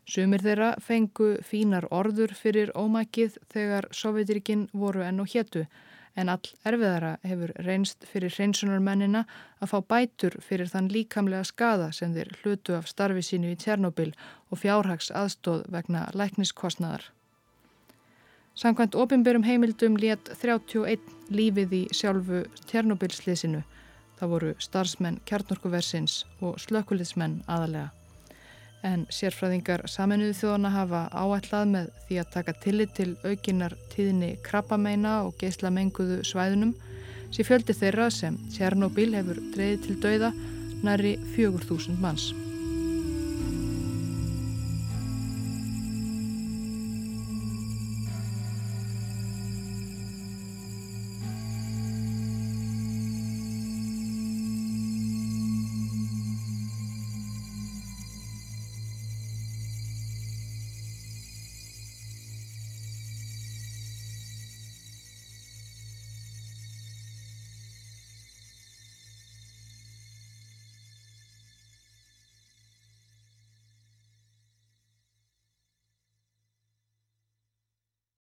Sumir 0.04 0.42
þeirra 0.44 0.74
fengu 0.84 1.30
fínar 1.40 1.86
orður 1.94 2.34
fyrir 2.36 2.74
ómækið 2.76 3.38
þegar 3.54 3.88
Sovjetrikinn 3.94 4.66
voru 4.76 5.00
enn 5.06 5.22
og 5.22 5.30
héttu, 5.32 5.64
en 6.14 6.28
all 6.28 6.50
erfiðara 6.68 7.14
hefur 7.24 7.54
reynst 7.66 8.04
fyrir 8.10 8.34
hreinsunarmennina 8.36 9.24
að 9.64 9.72
fá 9.72 9.78
bætur 9.94 10.36
fyrir 10.44 10.70
þann 10.70 10.92
líkamlega 10.92 11.48
skada 11.48 11.90
sem 11.92 12.12
þeir 12.14 12.30
hlutu 12.42 12.76
af 12.76 12.90
starfi 12.90 13.24
sínu 13.24 13.54
í 13.54 13.58
Tjernobyl 13.58 14.12
og 14.50 14.60
fjárhags 14.60 15.10
aðstóð 15.10 15.64
vegna 15.72 16.06
lækniskostnaðar. 16.14 17.08
Samkvæmt 18.54 18.94
ofinberum 18.94 19.42
heimildum 19.42 19.96
létt 19.98 20.28
31 20.38 21.00
lífið 21.34 21.72
í 21.74 21.82
sjálfu 21.90 22.44
Tjernobyl-sliðsinu. 22.68 23.64
Það 24.18 24.32
voru 24.36 24.54
starfsmenn 24.62 25.20
kjarnorkuversins 25.28 26.22
og 26.40 26.58
slökulismenn 26.62 27.42
aðalega 27.50 27.90
en 28.84 29.04
sérfræðingar 29.12 29.86
saminuðu 29.88 30.36
þjóðana 30.38 30.72
hafa 30.74 31.02
áætlað 31.16 31.70
með 31.72 31.90
því 32.06 32.20
að 32.20 32.32
taka 32.36 32.54
tillit 32.64 32.94
til 32.98 33.10
aukinar 33.24 33.76
tíðni 33.94 34.34
krabbameina 34.44 35.16
og 35.24 35.38
geysla 35.40 35.72
menguðu 35.72 36.20
svæðunum 36.28 36.74
sem 37.34 37.48
fjöldi 37.48 37.76
þeirra 37.76 38.10
sem 38.12 38.38
Tjernobyl 38.54 39.12
hefur 39.16 39.40
dreyði 39.56 39.82
til 39.88 40.00
dauða 40.04 40.32
næri 40.84 41.16
4.000 41.34 42.00
manns. 42.02 42.32